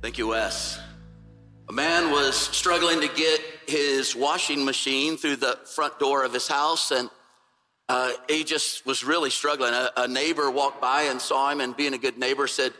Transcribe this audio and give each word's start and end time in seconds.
Thank 0.00 0.16
you, 0.16 0.28
Wes. 0.28 0.78
A 1.68 1.72
man 1.72 2.12
was 2.12 2.36
struggling 2.36 3.00
to 3.00 3.08
get 3.08 3.40
his 3.66 4.14
washing 4.14 4.64
machine 4.64 5.16
through 5.16 5.36
the 5.36 5.58
front 5.74 5.98
door 5.98 6.24
of 6.24 6.32
his 6.32 6.46
house, 6.46 6.92
and 6.92 7.10
uh, 7.88 8.12
he 8.28 8.44
just 8.44 8.86
was 8.86 9.02
really 9.02 9.30
struggling. 9.30 9.74
A, 9.74 9.90
a, 9.96 10.06
neighbor 10.06 10.52
walked 10.52 10.80
by 10.80 11.02
and 11.02 11.20
saw 11.20 11.50
him, 11.50 11.60
and 11.60 11.76
being 11.76 11.94
a 11.94 11.98
good 11.98 12.16
neighbor, 12.16 12.46
said, 12.46 12.74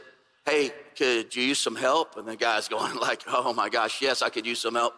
"Hey, 0.45 0.71
could 0.97 1.35
you 1.35 1.43
use 1.43 1.59
some 1.59 1.75
help?" 1.75 2.15
And 2.15 2.25
the 2.25 2.37
guy's 2.37 2.67
going 2.75 2.95
like, 2.95 3.23
"Oh 3.27 3.51
my 3.51 3.67
gosh, 3.67 4.01
yes, 4.01 4.21
I 4.21 4.29
could 4.29 4.45
use 4.45 4.61
some 4.61 4.75
help." 4.75 4.93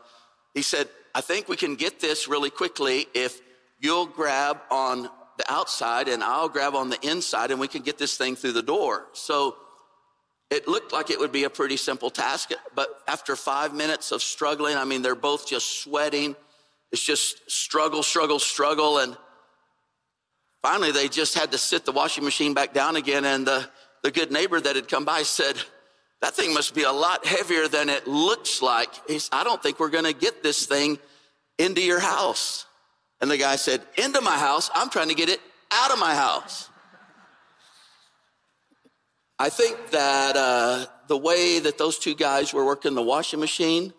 He 0.54 0.62
said, 0.62 0.90
"I 1.16 1.22
think 1.22 1.50
we 1.50 1.58
can 1.58 1.74
get 1.74 2.00
this 2.00 2.28
really 2.28 2.52
quickly 2.52 3.08
if 3.16 3.42
you'll 3.80 4.06
grab 4.06 4.62
on 4.70 5.10
the 5.38 5.52
outside 5.52 6.08
and 6.08 6.24
I'll 6.24 6.50
grab 6.50 6.76
on 6.76 6.92
the 6.92 7.00
inside, 7.02 7.50
and 7.50 7.60
we 7.60 7.68
can 7.68 7.82
get 7.82 7.98
this 7.98 8.16
thing 8.16 8.36
through 8.36 8.54
the 8.54 8.62
door." 8.62 9.08
So 9.14 9.56
it 10.52 10.68
looked 10.68 10.92
like 10.92 11.10
it 11.10 11.18
would 11.18 11.32
be 11.32 11.46
a 11.46 11.50
pretty 11.50 11.78
simple 11.78 12.10
task, 12.10 12.52
but 12.76 12.90
after 13.08 13.38
five 13.38 13.74
minutes 13.74 14.12
of 14.12 14.22
struggling, 14.22 14.76
I 14.76 14.84
mean, 14.84 15.02
they're 15.02 15.16
both 15.16 15.48
just 15.48 15.82
sweating. 15.82 16.36
It's 16.92 17.02
just 17.02 17.50
struggle, 17.50 18.04
struggle, 18.04 18.38
struggle. 18.38 18.98
And 18.98 19.16
finally, 20.62 20.92
they 20.92 21.08
just 21.08 21.36
had 21.36 21.54
to 21.54 21.58
sit 21.58 21.86
the 21.86 21.94
washing 21.94 22.26
machine 22.26 22.54
back 22.54 22.74
down 22.74 22.98
again. 22.98 23.24
And 23.24 23.48
the, 23.48 23.66
the 24.04 24.12
good 24.12 24.30
neighbor 24.30 24.60
that 24.60 24.76
had 24.76 24.90
come 24.90 25.06
by 25.06 25.24
said, 25.24 25.56
That 26.22 26.36
thing 26.36 26.54
must 26.54 26.76
be 26.76 26.84
a 26.84 26.92
lot 26.92 27.26
heavier 27.26 27.70
than 27.70 27.88
it 27.88 28.06
looks 28.06 28.62
like. 28.62 28.90
He's, 29.08 29.30
I 29.32 29.46
don't 29.46 29.64
think 29.64 29.80
we're 29.80 29.90
going 29.90 30.04
to 30.04 30.14
get 30.14 30.44
this 30.44 30.66
thing 30.66 31.00
into 31.58 31.82
your 31.82 32.02
house. 32.02 32.66
And 33.22 33.32
the 33.32 33.38
guy 33.38 33.56
said, 33.56 33.84
Into 33.98 34.20
my 34.20 34.38
house? 34.38 34.70
I'm 34.76 34.90
trying 34.90 35.08
to 35.08 35.16
get 35.16 35.30
it 35.30 35.40
out 35.72 35.92
of 35.92 36.00
my 36.00 36.14
house. 36.14 36.68
I 39.42 39.50
think 39.50 39.90
that 39.90 40.38
uh, 40.38 40.86
the 41.08 41.18
way 41.18 41.58
that 41.58 41.80
those 41.80 41.98
two 41.98 42.14
guys 42.14 42.54
were 42.54 42.64
working 42.64 42.94
the 42.94 43.02
washing 43.02 43.40
machine 43.40 43.92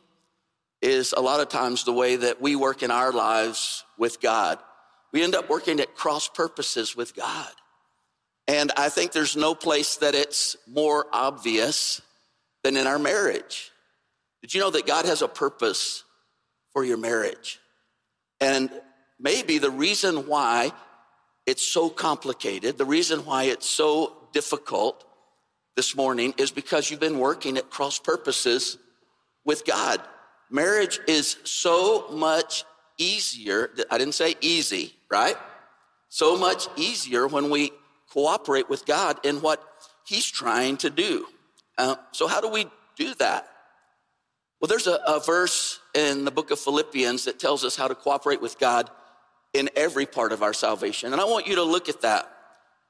is 0.80 1.12
a 1.16 1.20
lot 1.20 1.40
of 1.40 1.48
times 1.48 1.82
the 1.82 1.92
way 1.92 2.14
that 2.14 2.40
we 2.40 2.54
work 2.54 2.84
in 2.84 2.92
our 2.92 3.10
lives 3.10 3.82
with 3.98 4.20
God. 4.20 4.60
We 5.10 5.24
end 5.24 5.34
up 5.34 5.50
working 5.50 5.80
at 5.80 5.96
cross 5.96 6.28
purposes 6.28 6.94
with 6.94 7.16
God. 7.16 7.50
And 8.46 8.70
I 8.76 8.88
think 8.88 9.10
there's 9.10 9.34
no 9.34 9.52
place 9.52 9.96
that 9.96 10.14
it's 10.14 10.56
more 10.68 11.06
obvious 11.12 12.00
than 12.62 12.76
in 12.76 12.86
our 12.86 13.00
marriage. 13.00 13.72
Did 14.42 14.54
you 14.54 14.60
know 14.60 14.70
that 14.70 14.86
God 14.86 15.06
has 15.06 15.22
a 15.22 15.28
purpose 15.28 16.04
for 16.72 16.84
your 16.84 16.98
marriage? 16.98 17.58
And 18.40 18.70
maybe 19.18 19.58
the 19.58 19.72
reason 19.72 20.28
why 20.28 20.70
it's 21.46 21.66
so 21.66 21.90
complicated, 21.90 22.78
the 22.78 22.84
reason 22.84 23.24
why 23.24 23.46
it's 23.46 23.68
so 23.68 24.18
difficult, 24.32 25.04
this 25.76 25.96
morning 25.96 26.34
is 26.36 26.50
because 26.50 26.90
you've 26.90 27.00
been 27.00 27.18
working 27.18 27.56
at 27.56 27.70
cross 27.70 27.98
purposes 27.98 28.78
with 29.44 29.64
God. 29.64 30.00
Marriage 30.50 31.00
is 31.08 31.36
so 31.44 32.08
much 32.10 32.64
easier. 32.98 33.70
I 33.90 33.98
didn't 33.98 34.14
say 34.14 34.34
easy, 34.40 34.94
right? 35.10 35.36
So 36.08 36.36
much 36.36 36.68
easier 36.76 37.26
when 37.26 37.48
we 37.48 37.72
cooperate 38.10 38.68
with 38.68 38.84
God 38.84 39.18
in 39.24 39.40
what 39.40 39.66
He's 40.04 40.26
trying 40.26 40.76
to 40.78 40.90
do. 40.90 41.26
Uh, 41.78 41.96
so, 42.10 42.26
how 42.26 42.40
do 42.40 42.48
we 42.48 42.66
do 42.96 43.14
that? 43.14 43.48
Well, 44.60 44.68
there's 44.68 44.86
a, 44.86 45.00
a 45.06 45.20
verse 45.20 45.80
in 45.94 46.24
the 46.24 46.30
book 46.30 46.50
of 46.50 46.60
Philippians 46.60 47.24
that 47.24 47.38
tells 47.38 47.64
us 47.64 47.76
how 47.76 47.88
to 47.88 47.94
cooperate 47.94 48.42
with 48.42 48.58
God 48.58 48.90
in 49.54 49.70
every 49.74 50.06
part 50.06 50.32
of 50.32 50.42
our 50.42 50.52
salvation. 50.52 51.12
And 51.12 51.20
I 51.20 51.24
want 51.24 51.46
you 51.46 51.56
to 51.56 51.62
look 51.62 51.88
at 51.88 52.02
that 52.02 52.31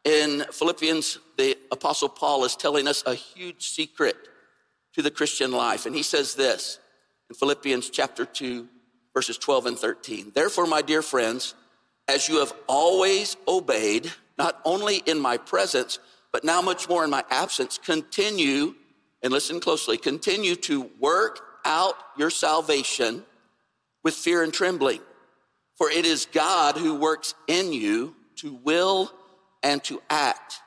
in 0.04 0.44
Philippians, 0.52 1.18
the 1.36 1.56
Apostle 1.70 2.08
Paul 2.08 2.44
is 2.44 2.56
telling 2.56 2.88
us 2.88 3.02
a 3.06 3.14
huge 3.14 3.68
secret 3.68 4.16
to 4.94 5.02
the 5.02 5.10
Christian 5.10 5.52
life. 5.52 5.86
And 5.86 5.94
he 5.94 6.02
says 6.02 6.34
this 6.34 6.78
in 7.30 7.36
Philippians 7.36 7.90
chapter 7.90 8.24
2, 8.24 8.68
verses 9.14 9.38
12 9.38 9.66
and 9.66 9.78
13. 9.78 10.32
Therefore, 10.34 10.66
my 10.66 10.82
dear 10.82 11.02
friends, 11.02 11.54
as 12.08 12.28
you 12.28 12.40
have 12.40 12.52
always 12.66 13.36
obeyed, 13.46 14.10
not 14.38 14.60
only 14.64 14.96
in 15.06 15.20
my 15.20 15.36
presence, 15.36 15.98
but 16.32 16.44
now 16.44 16.60
much 16.60 16.88
more 16.88 17.04
in 17.04 17.10
my 17.10 17.24
absence, 17.30 17.78
continue, 17.78 18.74
and 19.22 19.32
listen 19.32 19.60
closely, 19.60 19.96
continue 19.96 20.56
to 20.56 20.90
work 20.98 21.40
out 21.64 21.94
your 22.16 22.30
salvation 22.30 23.22
with 24.02 24.14
fear 24.14 24.42
and 24.42 24.52
trembling. 24.52 25.00
For 25.76 25.90
it 25.90 26.04
is 26.04 26.26
God 26.26 26.76
who 26.76 26.96
works 26.96 27.34
in 27.46 27.72
you 27.72 28.16
to 28.36 28.54
will 28.64 29.12
and 29.62 29.82
to 29.84 30.02
act 30.10 30.60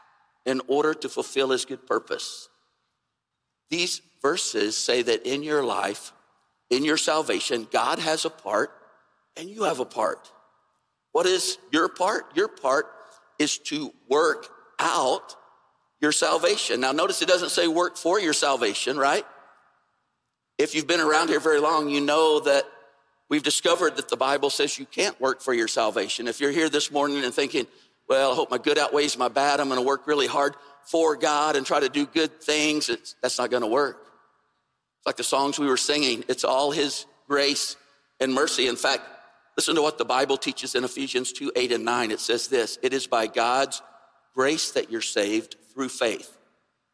in 0.45 0.61
order 0.67 0.93
to 0.93 1.09
fulfill 1.09 1.49
his 1.49 1.65
good 1.65 1.85
purpose. 1.87 2.49
These 3.69 4.01
verses 4.21 4.77
say 4.77 5.01
that 5.01 5.25
in 5.25 5.43
your 5.43 5.63
life, 5.63 6.11
in 6.69 6.85
your 6.85 6.97
salvation, 6.97 7.67
God 7.71 7.99
has 7.99 8.25
a 8.25 8.29
part 8.29 8.71
and 9.37 9.49
you 9.49 9.63
have 9.63 9.79
a 9.79 9.85
part. 9.85 10.31
What 11.11 11.25
is 11.25 11.57
your 11.71 11.89
part? 11.89 12.35
Your 12.35 12.47
part 12.47 12.87
is 13.39 13.57
to 13.59 13.93
work 14.09 14.47
out 14.79 15.35
your 16.01 16.11
salvation. 16.11 16.81
Now, 16.81 16.91
notice 16.91 17.21
it 17.21 17.27
doesn't 17.27 17.49
say 17.49 17.67
work 17.67 17.97
for 17.97 18.19
your 18.19 18.33
salvation, 18.33 18.97
right? 18.97 19.25
If 20.57 20.75
you've 20.75 20.87
been 20.87 20.99
around 20.99 21.29
here 21.29 21.39
very 21.39 21.59
long, 21.59 21.89
you 21.89 22.01
know 22.01 22.39
that 22.41 22.65
we've 23.29 23.43
discovered 23.43 23.97
that 23.97 24.09
the 24.09 24.17
Bible 24.17 24.49
says 24.49 24.77
you 24.77 24.85
can't 24.85 25.19
work 25.19 25.41
for 25.41 25.53
your 25.53 25.67
salvation. 25.67 26.27
If 26.27 26.39
you're 26.39 26.51
here 26.51 26.69
this 26.69 26.91
morning 26.91 27.23
and 27.23 27.33
thinking, 27.33 27.67
well, 28.07 28.31
I 28.31 28.35
hope 28.35 28.51
my 28.51 28.57
good 28.57 28.77
outweighs 28.77 29.17
my 29.17 29.27
bad. 29.27 29.59
I'm 29.59 29.67
going 29.67 29.79
to 29.79 29.85
work 29.85 30.07
really 30.07 30.27
hard 30.27 30.55
for 30.83 31.15
God 31.15 31.55
and 31.55 31.65
try 31.65 31.79
to 31.79 31.89
do 31.89 32.05
good 32.05 32.41
things. 32.41 32.89
It's, 32.89 33.15
that's 33.21 33.37
not 33.37 33.49
going 33.49 33.63
to 33.63 33.67
work. 33.67 33.97
It's 34.99 35.05
like 35.05 35.17
the 35.17 35.23
songs 35.23 35.57
we 35.57 35.67
were 35.67 35.77
singing. 35.77 36.23
It's 36.27 36.43
all 36.43 36.71
His 36.71 37.05
grace 37.27 37.75
and 38.19 38.33
mercy. 38.33 38.67
In 38.67 38.75
fact, 38.75 39.03
listen 39.57 39.75
to 39.75 39.81
what 39.81 39.97
the 39.97 40.05
Bible 40.05 40.37
teaches 40.37 40.75
in 40.75 40.83
Ephesians 40.83 41.31
2 41.33 41.53
8 41.55 41.71
and 41.71 41.85
9. 41.85 42.11
It 42.11 42.19
says 42.19 42.47
this 42.47 42.77
It 42.83 42.93
is 42.93 43.07
by 43.07 43.27
God's 43.27 43.81
grace 44.35 44.71
that 44.71 44.91
you're 44.91 45.01
saved 45.01 45.55
through 45.73 45.89
faith. 45.89 46.37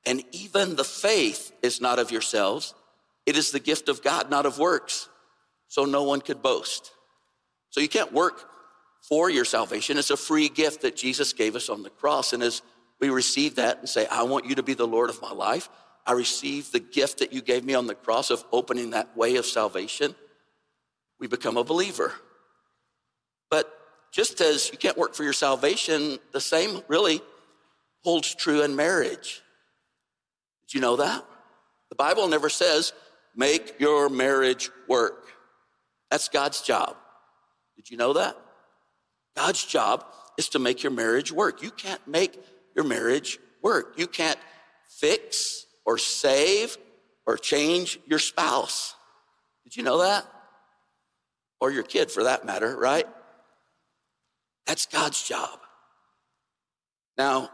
And 0.06 0.24
even 0.32 0.76
the 0.76 0.84
faith 0.84 1.52
is 1.62 1.82
not 1.82 2.00
of 2.00 2.12
yourselves, 2.12 2.74
it 3.26 3.38
is 3.38 3.52
the 3.52 3.60
gift 3.60 3.90
of 3.90 4.02
God, 4.02 4.30
not 4.30 4.46
of 4.46 4.58
works. 4.58 5.10
So 5.68 5.86
no 5.86 6.04
one 6.04 6.20
could 6.20 6.42
boast. 6.42 6.92
So 7.70 7.80
you 7.80 7.88
can't 7.88 8.12
work 8.12 8.51
for 9.02 9.30
your 9.30 9.46
salvation. 9.46 9.98
It's 9.98 10.12
a 10.12 10.18
free 10.18 10.50
gift 10.50 10.82
that 10.84 10.96
Jesus 10.96 11.34
gave 11.34 11.56
us 11.56 11.70
on 11.70 11.84
the 11.84 11.90
cross. 11.90 12.34
And 12.34 12.44
as 12.44 12.62
we 13.00 13.10
receive 13.10 13.56
that 13.56 13.80
and 13.80 13.90
say, 13.90 14.06
I 14.08 14.24
want 14.24 14.46
you 14.46 14.56
to 14.56 14.64
be 14.64 14.74
the 14.74 14.88
Lord 14.88 15.10
of 15.10 15.22
my 15.22 15.32
life, 15.32 15.70
I 16.06 16.14
receive 16.14 16.72
the 16.72 16.80
gift 16.80 17.20
that 17.20 17.34
you 17.34 17.42
gave 17.42 17.64
me 17.64 17.74
on 17.74 17.88
the 17.88 17.96
cross 17.96 18.30
of 18.30 18.44
opening 18.52 18.92
that 18.92 19.16
way 19.18 19.36
of 19.36 19.46
salvation, 19.46 20.16
we 21.20 21.28
become 21.28 21.58
a 21.58 21.64
believer. 21.64 22.14
But 23.50 23.72
just 24.12 24.42
as 24.42 24.72
you 24.72 24.78
can't 24.78 24.98
work 24.98 25.14
for 25.14 25.24
your 25.24 25.34
salvation, 25.34 26.20
the 26.32 26.42
same 26.42 26.82
really 26.88 27.22
holds 28.04 28.34
true 28.34 28.64
in 28.64 28.76
marriage. 28.76 29.42
Did 30.68 30.76
you 30.76 30.82
know 30.82 30.96
that? 30.96 31.24
The 31.90 31.96
Bible 31.96 32.28
never 32.28 32.50
says, 32.50 32.94
make 33.36 33.80
your 33.80 34.10
marriage 34.10 34.70
work. 34.88 35.28
That's 36.10 36.30
God's 36.30 36.62
job. 36.62 36.96
Did 37.76 37.90
you 37.90 37.98
know 37.98 38.14
that? 38.14 38.36
God's 39.36 39.64
job 39.66 40.06
is 40.38 40.50
to 40.50 40.60
make 40.60 40.84
your 40.84 40.92
marriage 40.92 41.32
work. 41.32 41.62
You 41.62 41.72
can't 41.72 42.06
make 42.08 42.40
your 42.76 42.86
marriage 42.86 43.40
work. 43.62 43.94
You 43.98 44.08
can't 44.08 44.40
fix 44.90 45.66
or 45.86 45.98
save 45.98 46.78
or 47.26 47.38
change 47.38 48.00
your 48.06 48.20
spouse. 48.20 48.96
Did 49.64 49.78
you 49.78 49.84
know 49.84 50.00
that? 50.00 50.26
Or 51.60 51.72
your 51.72 51.84
kid 51.84 52.12
for 52.12 52.24
that 52.24 52.46
matter, 52.46 52.76
right? 52.76 53.08
That's 54.66 54.86
God's 54.86 55.22
job. 55.22 55.60
Now, 57.18 57.50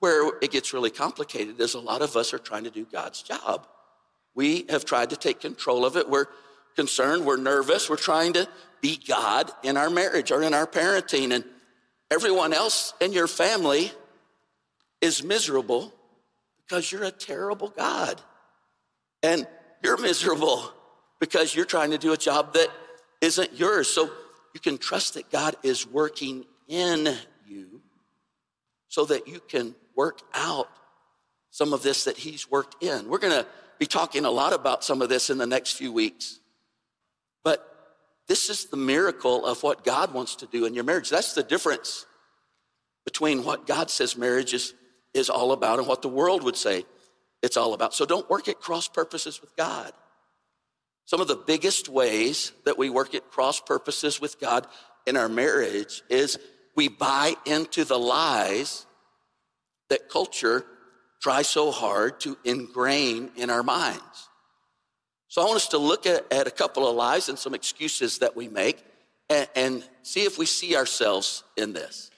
where 0.00 0.32
it 0.40 0.50
gets 0.50 0.72
really 0.72 0.90
complicated 0.90 1.60
is 1.60 1.74
a 1.74 1.80
lot 1.80 2.02
of 2.02 2.16
us 2.16 2.32
are 2.34 2.38
trying 2.38 2.64
to 2.64 2.70
do 2.70 2.84
God's 2.84 3.22
job. 3.22 3.66
We 4.34 4.64
have 4.68 4.84
tried 4.84 5.10
to 5.10 5.16
take 5.16 5.40
control 5.40 5.84
of 5.84 5.96
it. 5.96 6.08
We're 6.08 6.26
concerned, 6.76 7.24
we're 7.24 7.36
nervous, 7.36 7.88
we're 7.88 7.96
trying 7.96 8.34
to 8.34 8.48
be 8.80 8.96
God 8.96 9.50
in 9.62 9.76
our 9.76 9.90
marriage 9.90 10.30
or 10.30 10.42
in 10.42 10.54
our 10.54 10.66
parenting. 10.66 11.32
And 11.32 11.44
everyone 12.10 12.52
else 12.52 12.94
in 13.00 13.12
your 13.12 13.28
family 13.28 13.92
is 15.00 15.22
miserable 15.22 15.92
because 16.58 16.90
you're 16.90 17.04
a 17.04 17.10
terrible 17.10 17.68
God. 17.68 18.20
And 19.22 19.46
you're 19.82 19.98
miserable 19.98 20.72
because 21.20 21.54
you're 21.54 21.64
trying 21.64 21.92
to 21.92 21.98
do 21.98 22.12
a 22.12 22.16
job 22.16 22.54
that 22.54 22.68
isn't 23.20 23.52
yours. 23.54 23.88
So 23.88 24.10
you 24.54 24.60
can 24.60 24.78
trust 24.78 25.14
that 25.14 25.30
God 25.30 25.56
is 25.62 25.86
working 25.86 26.44
in 26.68 27.16
you 27.46 27.80
so 28.88 29.04
that 29.06 29.28
you 29.28 29.40
can 29.40 29.74
work 29.94 30.20
out 30.34 30.68
some 31.50 31.72
of 31.72 31.82
this 31.82 32.04
that 32.04 32.16
He's 32.16 32.50
worked 32.50 32.82
in. 32.82 33.08
We're 33.08 33.18
going 33.18 33.32
to 33.32 33.46
be 33.78 33.86
talking 33.86 34.24
a 34.24 34.30
lot 34.30 34.52
about 34.52 34.84
some 34.84 35.02
of 35.02 35.08
this 35.08 35.30
in 35.30 35.38
the 35.38 35.46
next 35.46 35.72
few 35.72 35.92
weeks. 35.92 36.40
This 38.32 38.48
is 38.48 38.64
the 38.64 38.78
miracle 38.78 39.44
of 39.44 39.62
what 39.62 39.84
God 39.84 40.14
wants 40.14 40.36
to 40.36 40.46
do 40.46 40.64
in 40.64 40.72
your 40.72 40.84
marriage. 40.84 41.10
That's 41.10 41.34
the 41.34 41.42
difference 41.42 42.06
between 43.04 43.44
what 43.44 43.66
God 43.66 43.90
says 43.90 44.16
marriage 44.16 44.54
is, 44.54 44.72
is 45.12 45.28
all 45.28 45.52
about 45.52 45.78
and 45.78 45.86
what 45.86 46.00
the 46.00 46.08
world 46.08 46.42
would 46.42 46.56
say 46.56 46.86
it's 47.42 47.58
all 47.58 47.74
about. 47.74 47.92
So 47.92 48.06
don't 48.06 48.30
work 48.30 48.48
at 48.48 48.58
cross 48.58 48.88
purposes 48.88 49.42
with 49.42 49.54
God. 49.54 49.92
Some 51.04 51.20
of 51.20 51.28
the 51.28 51.36
biggest 51.36 51.90
ways 51.90 52.52
that 52.64 52.78
we 52.78 52.88
work 52.88 53.14
at 53.14 53.30
cross 53.30 53.60
purposes 53.60 54.18
with 54.18 54.40
God 54.40 54.66
in 55.06 55.18
our 55.18 55.28
marriage 55.28 56.02
is 56.08 56.38
we 56.74 56.88
buy 56.88 57.34
into 57.44 57.84
the 57.84 57.98
lies 57.98 58.86
that 59.90 60.08
culture 60.08 60.64
tries 61.20 61.48
so 61.48 61.70
hard 61.70 62.18
to 62.20 62.38
ingrain 62.46 63.30
in 63.36 63.50
our 63.50 63.62
minds. 63.62 64.30
So 65.32 65.40
I 65.40 65.46
want 65.46 65.56
us 65.56 65.68
to 65.68 65.78
look 65.78 66.04
at, 66.04 66.30
at 66.30 66.46
a 66.46 66.50
couple 66.50 66.86
of 66.86 66.94
lies 66.94 67.30
and 67.30 67.38
some 67.38 67.54
excuses 67.54 68.18
that 68.18 68.36
we 68.36 68.48
make 68.48 68.84
and, 69.30 69.48
and 69.56 69.88
see 70.02 70.24
if 70.24 70.36
we 70.36 70.44
see 70.44 70.76
ourselves 70.76 71.42
in 71.56 71.72
this. 71.72 72.10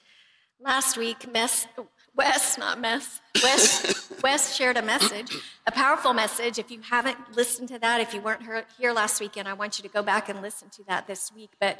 Last 0.59 0.97
week, 0.97 1.31
Mess, 1.31 1.65
Wes, 2.13 2.57
not 2.57 2.77
Mess, 2.81 3.21
Wes, 3.41 4.11
Wes 4.21 4.53
shared 4.53 4.75
a 4.75 4.81
message, 4.81 5.31
a 5.65 5.71
powerful 5.71 6.11
message. 6.11 6.59
If 6.59 6.69
you 6.69 6.81
haven't 6.81 7.17
listened 7.37 7.69
to 7.69 7.79
that, 7.79 8.01
if 8.01 8.13
you 8.13 8.19
weren't 8.19 8.41
here 8.77 8.91
last 8.91 9.21
weekend, 9.21 9.47
I 9.47 9.53
want 9.53 9.79
you 9.79 9.83
to 9.83 9.89
go 9.89 10.03
back 10.03 10.27
and 10.27 10.41
listen 10.41 10.69
to 10.71 10.83
that 10.89 11.07
this 11.07 11.31
week. 11.33 11.51
But 11.57 11.79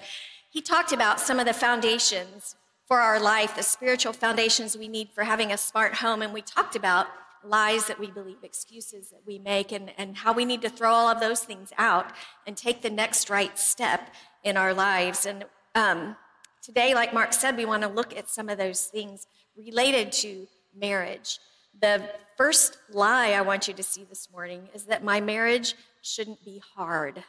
he 0.50 0.62
talked 0.62 0.94
about 0.94 1.20
some 1.20 1.38
of 1.38 1.46
the 1.46 1.54
foundations 1.54 2.56
for 2.88 3.02
our 3.02 3.20
life, 3.20 3.58
the 3.58 3.64
spiritual 3.64 4.14
foundations 4.14 4.78
we 4.78 4.88
need 4.88 5.10
for 5.14 5.26
having 5.26 5.52
a 5.52 5.58
smart 5.58 5.96
home. 5.96 6.22
And 6.22 6.32
we 6.32 6.42
talked 6.42 6.78
about 6.78 7.08
lies 7.47 7.88
that 7.88 8.00
we 8.00 8.12
believe, 8.12 8.44
excuses 8.44 9.09
that 9.09 9.21
we 9.25 9.39
make, 9.39 9.71
and, 9.71 9.92
and 9.97 10.18
how 10.18 10.33
we 10.33 10.45
need 10.45 10.62
to 10.62 10.69
throw 10.69 10.92
all 10.92 11.07
of 11.07 11.19
those 11.19 11.42
things 11.42 11.71
out 11.77 12.12
and 12.45 12.56
take 12.56 12.81
the 12.81 12.89
next 12.89 13.30
right 13.30 13.57
step 13.57 14.13
in 14.44 14.57
our 14.57 14.74
lives. 14.74 15.25
And 15.25 15.45
um, 15.74 16.15
today, 16.62 16.94
like 16.94 17.13
Mark 17.13 17.33
said, 17.33 17.57
we 17.57 17.65
want 17.65 17.83
to 17.83 17.89
look 17.89 18.15
at 18.15 18.30
some 18.30 18.50
of 18.50 18.57
those 18.57 18.86
things 18.86 19.27
related 19.57 20.12
to 20.12 20.47
marriage. 20.75 21.39
The 21.81 22.09
first 22.38 22.77
lie 22.92 23.31
I 23.31 23.42
want 23.42 23.68
you 23.68 23.74
to 23.74 23.83
see 23.83 24.03
this 24.03 24.30
morning 24.31 24.69
is 24.74 24.86
that 24.86 25.03
my 25.03 25.19
marriage 25.19 25.75
shouldn't 26.01 26.44
be 26.44 26.62
hard. 26.75 27.24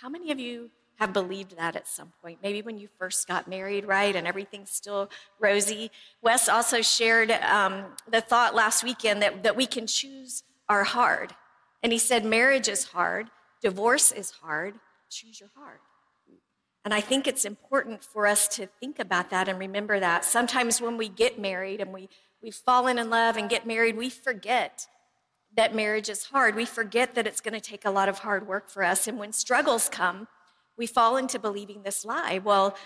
How 0.00 0.08
many 0.08 0.32
of 0.32 0.40
you 0.40 0.70
have 0.98 1.12
believed 1.12 1.56
that 1.56 1.76
at 1.76 1.88
some 1.88 2.12
point. 2.22 2.38
Maybe 2.42 2.62
when 2.62 2.78
you 2.78 2.88
first 2.98 3.26
got 3.26 3.48
married, 3.48 3.86
right, 3.86 4.14
and 4.14 4.26
everything's 4.26 4.70
still 4.70 5.10
rosy. 5.40 5.90
Wes 6.20 6.48
also 6.48 6.82
shared 6.82 7.30
um, 7.30 7.84
the 8.08 8.20
thought 8.20 8.54
last 8.54 8.84
weekend 8.84 9.22
that, 9.22 9.42
that 9.42 9.56
we 9.56 9.66
can 9.66 9.86
choose 9.86 10.44
our 10.68 10.84
hard. 10.84 11.34
And 11.82 11.92
he 11.92 11.98
said, 11.98 12.24
marriage 12.24 12.68
is 12.68 12.84
hard, 12.84 13.30
divorce 13.60 14.12
is 14.12 14.30
hard, 14.30 14.74
choose 15.10 15.40
your 15.40 15.50
hard. 15.56 15.78
And 16.84 16.92
I 16.92 17.00
think 17.00 17.26
it's 17.26 17.44
important 17.44 18.02
for 18.02 18.26
us 18.26 18.48
to 18.56 18.66
think 18.66 18.98
about 18.98 19.30
that 19.30 19.48
and 19.48 19.58
remember 19.58 20.00
that. 20.00 20.24
Sometimes 20.24 20.80
when 20.80 20.96
we 20.96 21.08
get 21.08 21.38
married 21.38 21.80
and 21.80 21.92
we, 21.92 22.08
we've 22.42 22.54
fallen 22.54 22.98
in 22.98 23.08
love 23.08 23.36
and 23.36 23.48
get 23.48 23.66
married, 23.66 23.96
we 23.96 24.10
forget 24.10 24.88
that 25.56 25.74
marriage 25.74 26.08
is 26.08 26.24
hard. 26.24 26.56
We 26.56 26.64
forget 26.64 27.14
that 27.14 27.26
it's 27.26 27.40
going 27.40 27.54
to 27.54 27.60
take 27.60 27.84
a 27.84 27.90
lot 27.90 28.08
of 28.08 28.20
hard 28.20 28.48
work 28.48 28.68
for 28.68 28.82
us. 28.82 29.06
And 29.06 29.18
when 29.18 29.32
struggles 29.32 29.88
come, 29.88 30.26
we 30.76 30.86
fall 30.86 31.16
into 31.16 31.38
believing 31.38 31.82
this 31.82 32.04
lie. 32.04 32.38
Well, 32.38 32.76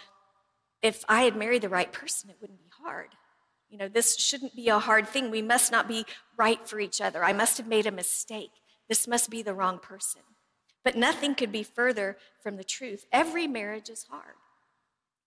if 0.82 1.04
I 1.08 1.22
had 1.22 1.36
married 1.36 1.62
the 1.62 1.68
right 1.68 1.92
person, 1.92 2.30
it 2.30 2.36
wouldn't 2.40 2.58
be 2.58 2.70
hard. 2.82 3.10
You 3.68 3.78
know, 3.78 3.88
this 3.88 4.16
shouldn't 4.16 4.54
be 4.54 4.68
a 4.68 4.78
hard 4.78 5.08
thing. 5.08 5.30
We 5.30 5.42
must 5.42 5.72
not 5.72 5.88
be 5.88 6.06
right 6.36 6.66
for 6.66 6.78
each 6.78 7.00
other. 7.00 7.24
I 7.24 7.32
must 7.32 7.58
have 7.58 7.66
made 7.66 7.86
a 7.86 7.92
mistake. 7.92 8.50
This 8.88 9.08
must 9.08 9.30
be 9.30 9.42
the 9.42 9.54
wrong 9.54 9.78
person. 9.78 10.22
But 10.84 10.96
nothing 10.96 11.34
could 11.34 11.50
be 11.50 11.64
further 11.64 12.16
from 12.40 12.56
the 12.56 12.64
truth. 12.64 13.06
Every 13.10 13.48
marriage 13.48 13.88
is 13.88 14.06
hard. 14.08 14.36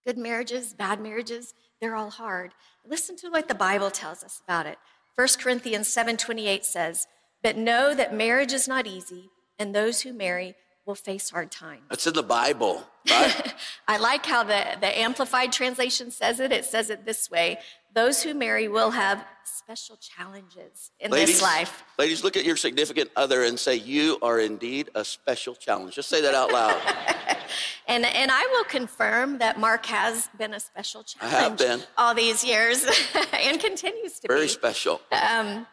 Good 0.05 0.17
marriages, 0.17 0.73
bad 0.73 1.01
marriages, 1.01 1.53
they're 1.81 1.95
all 1.95 2.09
hard. 2.09 2.53
Listen 2.85 3.15
to 3.17 3.29
what 3.29 3.47
the 3.47 3.55
Bible 3.55 3.91
tells 3.91 4.23
us 4.23 4.41
about 4.43 4.65
it. 4.65 4.77
1 5.15 5.39
Corinthians 5.39 5.89
7:28 5.89 6.63
says, 6.63 7.07
"But 7.43 7.57
know 7.57 7.93
that 7.93 8.13
marriage 8.13 8.53
is 8.53 8.67
not 8.67 8.87
easy, 8.87 9.29
and 9.57 9.75
those 9.75 10.01
who 10.01 10.13
marry 10.13 10.55
will 10.89 10.95
face 10.95 11.29
hard 11.29 11.51
times. 11.51 11.83
That's 11.87 12.07
in 12.07 12.15
the 12.15 12.23
Bible, 12.23 12.83
right? 13.11 13.53
I 13.87 13.97
like 13.97 14.25
how 14.25 14.43
the, 14.43 14.65
the 14.81 14.99
Amplified 14.99 15.51
translation 15.51 16.09
says 16.09 16.39
it. 16.39 16.51
It 16.51 16.65
says 16.65 16.89
it 16.89 17.05
this 17.05 17.29
way 17.29 17.59
Those 17.93 18.23
who 18.23 18.33
marry 18.33 18.67
will 18.67 18.89
have 18.89 19.23
special 19.43 19.97
challenges 19.97 20.89
in 20.99 21.11
ladies, 21.11 21.35
this 21.35 21.41
life. 21.43 21.83
Ladies, 21.99 22.23
look 22.23 22.35
at 22.35 22.43
your 22.43 22.57
significant 22.57 23.11
other 23.15 23.43
and 23.43 23.57
say, 23.57 23.75
You 23.75 24.17
are 24.23 24.39
indeed 24.39 24.89
a 24.95 25.05
special 25.05 25.53
challenge. 25.53 25.93
Just 25.93 26.09
say 26.09 26.21
that 26.21 26.33
out 26.33 26.51
loud. 26.51 26.81
and, 27.87 28.03
and 28.03 28.31
I 28.31 28.47
will 28.53 28.63
confirm 28.63 29.37
that 29.37 29.59
Mark 29.59 29.85
has 29.85 30.27
been 30.39 30.55
a 30.55 30.59
special 30.59 31.03
challenge 31.03 31.35
I 31.35 31.39
have 31.39 31.57
been. 31.57 31.83
all 31.99 32.15
these 32.15 32.43
years 32.43 32.83
and 33.33 33.59
continues 33.59 34.19
to 34.21 34.27
Very 34.27 34.39
be. 34.39 34.41
Very 34.41 34.49
special. 34.49 35.01
Um, 35.11 35.67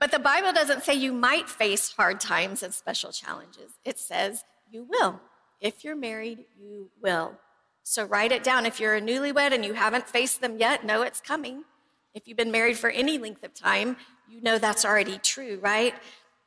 but 0.00 0.10
the 0.10 0.18
Bible 0.18 0.52
doesn't 0.52 0.82
say 0.82 0.94
you 0.94 1.12
might 1.12 1.48
face 1.48 1.92
hard 1.92 2.20
times 2.20 2.62
and 2.62 2.74
special 2.74 3.12
challenges. 3.12 3.72
It 3.84 3.98
says 3.98 4.42
you 4.70 4.84
will. 4.88 5.20
If 5.60 5.84
you're 5.84 5.96
married, 5.96 6.46
you 6.58 6.90
will. 7.02 7.34
So 7.82 8.04
write 8.04 8.32
it 8.32 8.42
down. 8.42 8.66
If 8.66 8.80
you're 8.80 8.96
a 8.96 9.00
newlywed 9.00 9.52
and 9.52 9.64
you 9.64 9.74
haven't 9.74 10.08
faced 10.08 10.40
them 10.40 10.58
yet, 10.58 10.84
know 10.84 11.02
it's 11.02 11.20
coming. 11.20 11.64
If 12.14 12.26
you've 12.26 12.36
been 12.36 12.50
married 12.50 12.78
for 12.78 12.90
any 12.90 13.18
length 13.18 13.44
of 13.44 13.54
time, 13.54 13.96
you 14.28 14.40
know 14.40 14.58
that's 14.58 14.84
already 14.84 15.18
true, 15.18 15.58
right? 15.62 15.94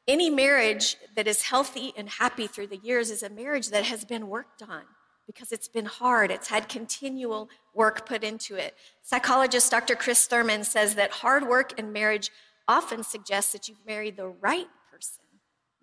Any 0.08 0.30
marriage 0.30 0.98
that 1.16 1.28
is 1.28 1.44
healthy 1.44 1.94
and 1.96 2.10
happy 2.10 2.48
through 2.48 2.68
the 2.68 2.78
years 2.78 3.10
is 3.10 3.24
a 3.24 3.30
marriage 3.30 3.70
that 3.70 3.86
has 3.86 4.04
been 4.04 4.28
worked 4.28 4.62
on 4.62 4.82
because 5.26 5.52
it's 5.52 5.70
been 5.70 5.86
hard. 5.86 6.32
It's 6.32 6.50
had 6.50 6.68
continual 6.68 7.50
work 7.74 8.06
put 8.06 8.24
into 8.24 8.56
it. 8.56 8.76
Psychologist 9.02 9.72
Dr. 9.72 9.96
Chris 9.96 10.26
Thurman 10.26 10.64
says 10.64 10.96
that 10.96 11.12
hard 11.12 11.48
work 11.48 11.80
in 11.80 11.94
marriage 11.94 12.32
often 12.68 13.04
suggests 13.04 13.52
that 13.52 13.68
you've 13.68 13.86
married 13.86 14.18
the 14.18 14.28
right 14.28 14.68
person, 14.92 15.24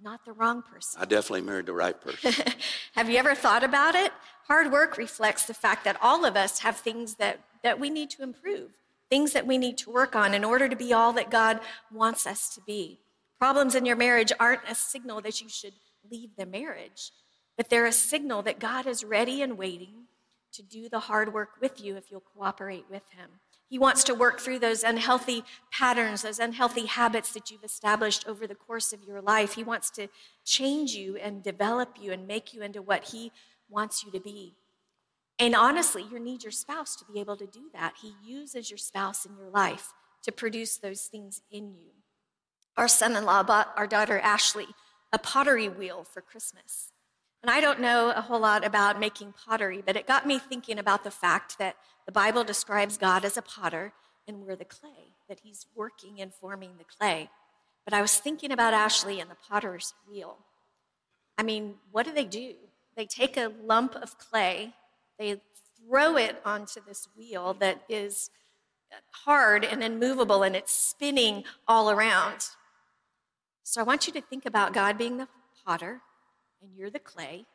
not 0.03 0.25
the 0.25 0.33
wrong 0.33 0.63
person. 0.63 1.01
I 1.01 1.05
definitely 1.05 1.43
married 1.43 1.67
the 1.67 1.73
right 1.73 1.99
person. 2.01 2.33
have 2.95 3.11
you 3.11 3.19
ever 3.19 3.35
thought 3.35 3.65
about 3.65 3.95
it? 3.95 4.13
Hard 4.47 4.73
work 4.73 4.97
reflects 4.97 5.45
the 5.47 5.55
fact 5.55 5.85
that 5.85 5.97
all 6.03 6.25
of 6.25 6.37
us 6.37 6.61
have 6.61 6.77
things 6.77 7.15
that, 7.17 7.41
that 7.63 7.79
we 7.79 7.91
need 7.91 8.11
to 8.11 8.23
improve, 8.23 8.71
things 9.09 9.33
that 9.33 9.47
we 9.47 9.59
need 9.59 9.79
to 9.79 9.91
work 9.91 10.17
on 10.17 10.35
in 10.35 10.45
order 10.45 10.69
to 10.69 10.77
be 10.77 10.93
all 10.93 11.13
that 11.13 11.31
God 11.31 11.61
wants 11.93 12.27
us 12.27 12.55
to 12.55 12.61
be. 12.63 12.99
Problems 13.39 13.75
in 13.75 13.87
your 13.87 13.97
marriage 13.97 14.33
aren't 14.39 14.61
a 14.69 14.75
signal 14.75 15.21
that 15.23 15.41
you 15.41 15.49
should 15.49 15.75
leave 16.11 16.31
the 16.37 16.47
marriage, 16.47 17.11
but 17.57 17.69
they're 17.69 17.87
a 17.87 17.93
signal 17.93 18.43
that 18.43 18.59
God 18.59 18.87
is 18.87 19.05
ready 19.05 19.43
and 19.43 19.57
waiting 19.57 20.07
to 20.53 20.63
do 20.63 20.89
the 20.89 21.01
hard 21.01 21.33
work 21.33 21.51
with 21.61 21.81
you 21.81 21.97
if 21.97 22.11
you'll 22.11 22.21
cooperate 22.21 22.87
with 22.91 23.09
Him. 23.11 23.31
He 23.69 23.79
wants 23.79 24.03
to 24.05 24.15
work 24.15 24.41
through 24.41 24.59
those 24.59 24.83
unhealthy 24.83 25.45
patterns, 25.71 26.23
those 26.23 26.41
unhealthy 26.41 26.87
habits 26.87 27.33
that 27.33 27.51
you've 27.51 27.63
established 27.63 28.27
over 28.27 28.47
the 28.47 28.55
course 28.55 28.93
of 28.93 29.05
your 29.05 29.21
life. 29.21 29.55
He 29.55 29.63
wants 29.63 29.91
to 29.93 30.09
change 30.45 30.93
you 30.93 31.17
and 31.17 31.43
develop 31.43 31.97
you 32.01 32.13
and 32.13 32.27
make 32.27 32.53
you 32.53 32.63
into 32.63 32.83
what 32.83 33.05
He 33.05 33.31
wants 33.69 34.05
you 34.05 34.11
to 34.11 34.21
be. 34.21 34.57
And 35.39 35.55
honestly, 35.55 36.03
you 36.03 36.19
need 36.19 36.43
your 36.43 36.53
spouse 36.53 36.97
to 36.97 37.05
be 37.11 37.21
able 37.21 37.37
to 37.37 37.47
do 37.47 37.71
that. 37.73 37.95
He 38.03 38.15
uses 38.23 38.71
your 38.71 38.79
spouse 38.79 39.25
in 39.25 39.37
your 39.37 39.49
life 39.49 39.93
to 40.25 40.33
produce 40.33 40.77
those 40.77 41.03
things 41.03 41.41
in 41.51 41.75
you. 41.75 41.93
Our 42.77 42.89
son 42.89 43.17
in 43.17 43.25
law 43.25 43.43
bought 43.43 43.73
our 43.77 43.87
daughter 43.87 44.19
Ashley 44.19 44.67
a 45.13 45.19
pottery 45.19 45.69
wheel 45.69 46.05
for 46.05 46.21
Christmas. 46.21 46.93
And 47.43 47.51
I 47.51 47.61
don't 47.61 47.81
know 47.81 48.13
a 48.15 48.21
whole 48.21 48.41
lot 48.41 48.67
about 48.67 49.01
making 49.01 49.33
pottery, 49.33 49.83
but 49.85 49.97
it 49.97 50.07
got 50.07 50.27
me 50.27 50.39
thinking 50.39 50.79
about 50.79 51.05
the 51.05 51.11
fact 51.11 51.59
that 51.59 51.77
the 52.05 52.13
Bible 52.13 52.45
describes 52.45 52.99
God 52.99 53.25
as 53.25 53.37
a 53.37 53.43
potter 53.43 53.93
and 54.29 54.43
we're 54.43 54.57
the 54.57 54.65
clay, 54.65 55.15
that 55.29 55.41
he's 55.43 55.67
working 55.75 56.21
and 56.21 56.33
forming 56.33 56.73
the 56.77 56.85
clay. 56.85 57.31
But 57.85 57.95
I 57.95 58.03
was 58.03 58.19
thinking 58.19 58.53
about 58.53 58.75
Ashley 58.75 59.21
and 59.21 59.31
the 59.31 59.37
potter's 59.49 59.95
wheel. 60.09 60.39
I 61.39 61.43
mean, 61.43 61.77
what 61.91 62.05
do 62.05 62.13
they 62.13 62.25
do? 62.25 62.55
They 62.97 63.07
take 63.07 63.37
a 63.37 63.53
lump 63.65 63.95
of 63.95 64.19
clay, 64.19 64.75
they 65.19 65.41
throw 65.89 66.17
it 66.17 66.41
onto 66.45 66.81
this 66.87 67.09
wheel 67.17 67.55
that 67.55 67.83
is 67.89 68.31
hard 69.25 69.65
and 69.65 69.83
immovable 69.83 70.43
and 70.43 70.55
it's 70.55 70.73
spinning 70.73 71.45
all 71.67 71.91
around. 71.91 72.49
So 73.63 73.81
I 73.81 73.85
want 73.85 74.07
you 74.07 74.13
to 74.15 74.21
think 74.21 74.45
about 74.45 74.73
God 74.73 74.99
being 74.99 75.17
the 75.17 75.29
potter 75.65 76.01
and 76.63 76.71
you're 76.77 76.91
the 76.91 76.99
clay, 76.99 77.47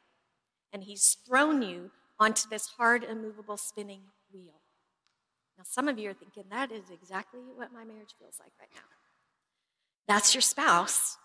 and 0.73 0.83
he's 0.83 1.17
thrown 1.27 1.61
you 1.61 1.91
onto 2.19 2.49
this 2.49 2.67
hard, 2.77 3.03
immovable, 3.03 3.57
spinning 3.57 4.01
wheel. 4.33 4.61
Now, 5.57 5.63
some 5.65 5.87
of 5.87 5.97
you 5.97 6.09
are 6.09 6.13
thinking, 6.13 6.45
that 6.51 6.71
is 6.71 6.89
exactly 6.89 7.39
what 7.55 7.73
my 7.73 7.83
marriage 7.83 8.15
feels 8.19 8.35
like 8.39 8.51
right 8.59 8.69
now. 8.73 8.81
That's 10.07 10.33
your 10.33 10.41
spouse, 10.41 11.17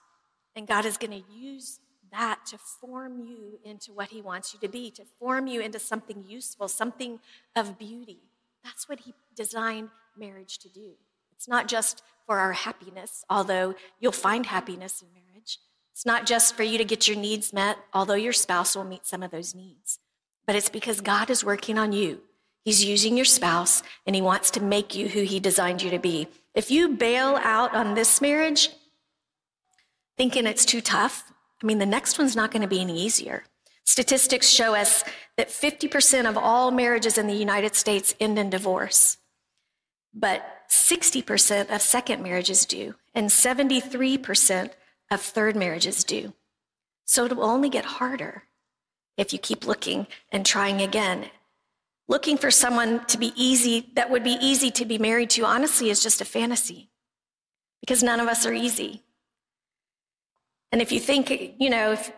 and 0.55 0.67
God 0.67 0.85
is 0.85 0.97
going 0.97 1.11
to 1.11 1.33
use 1.33 1.81
that 2.13 2.41
to 2.47 2.59
form 2.59 3.21
you 3.21 3.59
into 3.65 3.93
what 3.93 4.09
He 4.09 4.21
wants 4.21 4.53
you 4.53 4.61
to 4.61 4.69
be, 4.69 4.91
to 4.93 5.05
form 5.19 5.47
you 5.47 5.61
into 5.61 5.79
something 5.79 6.25
useful, 6.27 6.69
something 6.69 7.21
of 7.55 7.79
beauty. 7.79 8.21
That's 8.65 8.89
what 8.89 9.01
He 9.01 9.15
designed 9.37 9.91
marriage 10.17 10.59
to 10.59 10.69
do. 10.69 10.93
It's 11.33 11.49
not 11.49 11.69
just 11.69 12.03
for 12.27 12.39
our 12.39 12.53
happiness, 12.53 13.25
although 13.31 13.75
you'll 13.99 14.13
find 14.13 14.47
happiness 14.47 15.03
in 15.03 15.09
marriage. 15.13 15.59
It's 16.01 16.07
not 16.07 16.25
just 16.25 16.57
for 16.57 16.63
you 16.63 16.79
to 16.79 16.85
get 16.87 17.07
your 17.07 17.19
needs 17.19 17.53
met, 17.53 17.77
although 17.93 18.15
your 18.15 18.33
spouse 18.33 18.75
will 18.75 18.85
meet 18.85 19.05
some 19.05 19.23
of 19.23 19.31
those 19.31 19.55
needs, 19.55 19.99
but 20.47 20.57
it's 20.57 20.71
because 20.71 21.03
God 21.03 21.29
is 21.29 21.45
working 21.45 21.77
on 21.77 21.93
you. 21.93 22.23
He's 22.65 22.83
using 22.83 23.19
your 23.19 23.27
spouse 23.27 23.83
and 24.07 24.17
he 24.17 24.23
wants 24.23 24.51
to 24.53 24.63
make 24.63 24.95
you 24.95 25.09
who 25.09 25.25
he 25.25 25.39
designed 25.39 25.83
you 25.83 25.91
to 25.91 25.99
be. 25.99 26.27
If 26.55 26.71
you 26.71 26.89
bail 26.89 27.37
out 27.43 27.75
on 27.75 27.93
this 27.93 28.23
marriage, 28.23 28.71
thinking 30.17 30.47
it's 30.47 30.65
too 30.65 30.81
tough, 30.81 31.31
I 31.63 31.67
mean, 31.67 31.77
the 31.77 31.85
next 31.85 32.19
one's 32.19 32.35
not 32.35 32.51
going 32.51 32.63
to 32.63 32.67
be 32.67 32.81
any 32.81 32.99
easier. 32.99 33.45
Statistics 33.85 34.49
show 34.49 34.75
us 34.75 35.05
that 35.37 35.51
50% 35.51 36.27
of 36.27 36.39
all 36.39 36.71
marriages 36.71 37.19
in 37.19 37.27
the 37.27 37.35
United 37.35 37.75
States 37.75 38.15
end 38.19 38.39
in 38.39 38.49
divorce, 38.49 39.19
but 40.15 40.43
60% 40.71 41.69
of 41.71 41.83
second 41.83 42.23
marriages 42.23 42.65
do, 42.65 42.95
and 43.15 43.29
73% 43.29 44.71
of 45.11 45.21
third 45.21 45.57
marriages 45.57 46.05
do. 46.05 46.33
So 47.05 47.25
it 47.25 47.37
will 47.37 47.45
only 47.45 47.69
get 47.69 47.85
harder 47.85 48.45
if 49.17 49.33
you 49.33 49.39
keep 49.39 49.67
looking 49.67 50.07
and 50.31 50.47
trying 50.47 50.81
again. 50.81 51.27
Looking 52.09 52.39
for 52.39 52.51
someone 52.51 53.05
to 53.07 53.19
be 53.19 53.33
easy, 53.37 53.91
that 53.95 54.11
would 54.11 54.25
be 54.25 54.39
easy 54.41 54.71
to 54.73 54.85
be 54.85 54.99
married 54.99 55.31
to, 55.31 55.45
honestly, 55.45 55.91
is 55.91 56.03
just 56.03 56.21
a 56.21 56.25
fantasy 56.25 56.91
because 57.81 58.03
none 58.03 58.21
of 58.21 58.29
us 58.29 58.47
are 58.47 58.53
easy. 58.53 59.03
And 60.73 60.81
if 60.81 60.93
you 60.93 61.01
think, 61.01 61.31
you 61.59 61.71
know, 61.71 61.93
if 61.93 62.13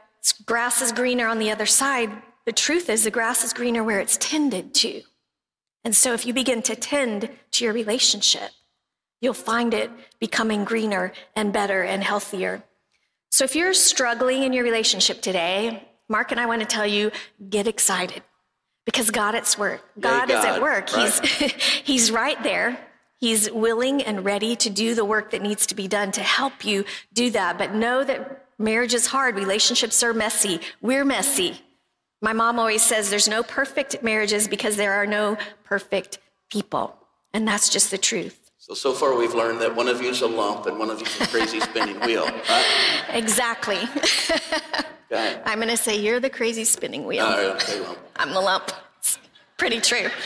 grass 0.45 0.83
is 0.83 0.93
greener 0.93 1.27
on 1.27 1.39
the 1.39 1.51
other 1.51 1.67
side, 1.67 2.11
the 2.45 2.53
truth 2.53 2.91
is 2.91 3.05
the 3.05 3.11
grass 3.11 3.45
is 3.45 3.53
greener 3.53 3.83
where 3.83 4.01
it's 4.01 4.17
tended 4.19 4.75
to. 4.75 5.03
And 5.85 5.97
so 5.97 6.13
if 6.13 6.27
you 6.27 6.35
begin 6.35 6.63
to 6.63 6.77
tend 6.77 7.31
to 7.53 7.65
your 7.65 7.73
relationship, 7.73 8.51
you'll 9.21 9.35
find 9.35 9.75
it 9.75 9.91
becoming 10.21 10.65
greener 10.65 11.13
and 11.35 11.53
better 11.53 11.83
and 11.83 12.03
healthier. 12.03 12.63
So 13.33 13.45
if 13.45 13.57
you're 13.57 13.73
struggling 13.73 14.43
in 14.43 14.53
your 14.53 14.63
relationship 14.63 15.23
today, 15.23 15.89
Mark 16.07 16.33
and 16.33 16.41
I 16.41 16.45
want 16.45 16.61
to 16.61 16.67
tell 16.67 16.87
you 16.87 17.11
get 17.49 17.67
excited 17.67 18.23
because 18.85 19.11
God 19.11 19.35
at 19.35 19.57
work. 19.59 19.83
God, 19.99 20.29
God 20.29 20.31
is 20.31 20.45
at 20.45 20.61
work. 20.61 20.95
Right. 20.95 21.19
He's 21.19 21.53
he's 21.85 22.11
right 22.11 22.41
there. 22.43 22.79
He's 23.19 23.51
willing 23.51 24.03
and 24.03 24.23
ready 24.23 24.55
to 24.57 24.69
do 24.69 24.95
the 24.95 25.05
work 25.07 25.31
that 25.31 25.41
needs 25.41 25.67
to 25.69 25.75
be 25.75 25.89
done 25.89 26.13
to 26.13 26.21
help 26.21 26.63
you 26.63 26.85
do 27.15 27.31
that. 27.31 27.57
But 27.57 27.73
know 27.73 28.05
that 28.05 28.49
marriage 28.59 28.93
is 28.93 29.07
hard, 29.07 29.37
relationships 29.37 30.03
are 30.03 30.13
messy. 30.13 30.61
We're 30.83 31.05
messy. 31.05 31.59
My 32.21 32.35
mom 32.35 32.59
always 32.59 32.83
says 32.83 33.09
there's 33.09 33.29
no 33.29 33.43
perfect 33.43 34.03
marriages 34.03 34.47
because 34.47 34.77
there 34.77 34.93
are 34.93 35.07
no 35.07 35.39
perfect 35.65 36.19
people. 36.51 36.99
And 37.33 37.49
that's 37.49 37.71
just 37.71 37.91
the 37.91 37.99
truth. 37.99 38.42
So, 38.73 38.93
so 38.93 38.95
far 38.95 39.15
we've 39.15 39.35
learned 39.35 39.61
that 39.61 39.77
one 39.77 39.87
of 39.87 40.01
you 40.01 40.09
is 40.09 40.23
a 40.23 40.27
lump 40.27 40.65
and 40.65 40.79
one 40.79 40.89
of 40.89 40.99
you 40.99 41.05
is 41.05 41.21
a 41.21 41.27
crazy 41.27 41.61
spinning 41.61 42.01
wheel. 42.01 42.27
Exactly. 43.11 43.77
okay. 45.13 45.39
I'm 45.45 45.59
going 45.59 45.69
to 45.69 45.77
say 45.77 45.99
you're 46.01 46.21
the 46.21 46.31
crazy 46.31 46.65
spinning 46.65 47.05
wheel. 47.05 47.27
Oh, 47.29 47.59
lump. 47.87 47.99
I'm 48.17 48.33
the 48.33 48.41
lump. 48.41 48.73
It's 48.99 49.19
pretty 49.59 49.81
true. 49.81 50.09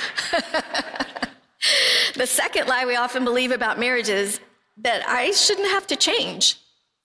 The 2.14 2.26
second 2.26 2.68
lie 2.68 2.86
we 2.86 2.94
often 2.94 3.24
believe 3.24 3.50
about 3.50 3.80
marriage 3.80 4.08
is 4.08 4.38
that 4.76 5.02
I 5.08 5.32
shouldn't 5.32 5.68
have 5.68 5.86
to 5.88 5.96
change. 5.96 6.56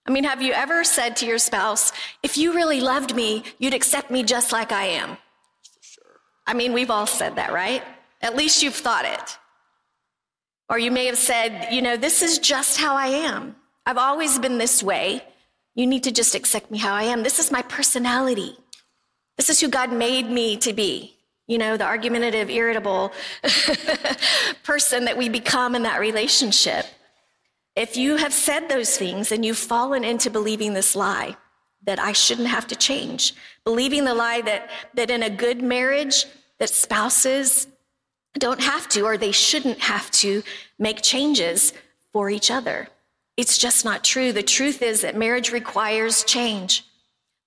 I 0.05 0.11
mean, 0.11 0.23
have 0.25 0.41
you 0.43 0.53
ever 0.53 0.83
said 0.83 1.15
to 1.17 1.25
your 1.25 1.39
spouse, 1.39 1.91
if 2.21 2.37
you 2.37 2.53
really 2.53 2.79
loved 2.79 3.15
me, 3.15 3.43
you'd 3.57 3.73
accept 3.73 4.11
me 4.11 4.21
just 4.21 4.51
like 4.51 4.71
I 4.71 4.83
am? 4.83 5.17
For 5.63 5.81
sure. 5.81 6.19
I 6.45 6.53
mean, 6.53 6.73
we've 6.73 6.91
all 6.91 7.07
said 7.07 7.37
that, 7.37 7.51
right? 7.51 7.83
At 8.21 8.35
least 8.35 8.61
you've 8.61 8.75
thought 8.75 9.05
it. 9.05 9.37
Or 10.71 10.79
you 10.79 10.89
may 10.89 11.05
have 11.05 11.17
said, 11.17 11.67
you 11.71 11.83
know, 11.83 11.97
this 11.97 12.23
is 12.23 12.39
just 12.39 12.79
how 12.79 12.95
I 12.95 13.07
am. 13.07 13.55
I've 13.85 13.97
always 13.97 14.39
been 14.39 14.57
this 14.57 14.81
way. 14.81 15.23
You 15.75 15.85
need 15.85 16.03
to 16.05 16.11
just 16.11 16.33
accept 16.33 16.71
me 16.71 16.79
how 16.79 16.95
I 16.95 17.03
am. 17.03 17.21
This 17.21 17.37
is 17.37 17.51
my 17.51 17.61
personality. 17.61 18.57
This 19.37 19.51
is 19.51 19.59
who 19.59 19.67
God 19.67 19.93
made 19.93 20.27
me 20.29 20.57
to 20.57 20.73
be 20.73 21.17
you 21.51 21.57
know, 21.57 21.75
the 21.75 21.83
argumentative, 21.83 22.49
irritable 22.49 23.11
person 24.63 25.03
that 25.03 25.17
we 25.17 25.27
become 25.27 25.75
in 25.75 25.83
that 25.83 25.99
relationship. 25.99 26.85
If 27.75 27.97
you 27.97 28.15
have 28.15 28.31
said 28.31 28.69
those 28.69 28.97
things 28.97 29.33
and 29.33 29.43
you've 29.43 29.57
fallen 29.57 30.05
into 30.05 30.29
believing 30.29 30.73
this 30.73 30.95
lie 30.95 31.35
that 31.83 31.99
I 31.99 32.13
shouldn't 32.13 32.47
have 32.47 32.67
to 32.67 32.75
change, 32.77 33.33
believing 33.65 34.05
the 34.05 34.13
lie 34.13 34.39
that, 34.41 34.69
that 34.93 35.11
in 35.11 35.23
a 35.23 35.29
good 35.29 35.61
marriage, 35.61 36.25
that 36.59 36.69
spouses 36.69 37.67
don't 38.39 38.61
have 38.61 38.87
to 38.89 39.01
or 39.01 39.17
they 39.17 39.31
shouldn't 39.31 39.79
have 39.79 40.09
to 40.11 40.43
make 40.79 41.01
changes 41.01 41.73
for 42.13 42.29
each 42.29 42.49
other. 42.49 42.87
It's 43.37 43.57
just 43.57 43.85
not 43.85 44.03
true. 44.03 44.31
The 44.31 44.43
truth 44.43 44.81
is 44.81 45.01
that 45.01 45.15
marriage 45.15 45.51
requires 45.51 46.23
change. 46.23 46.85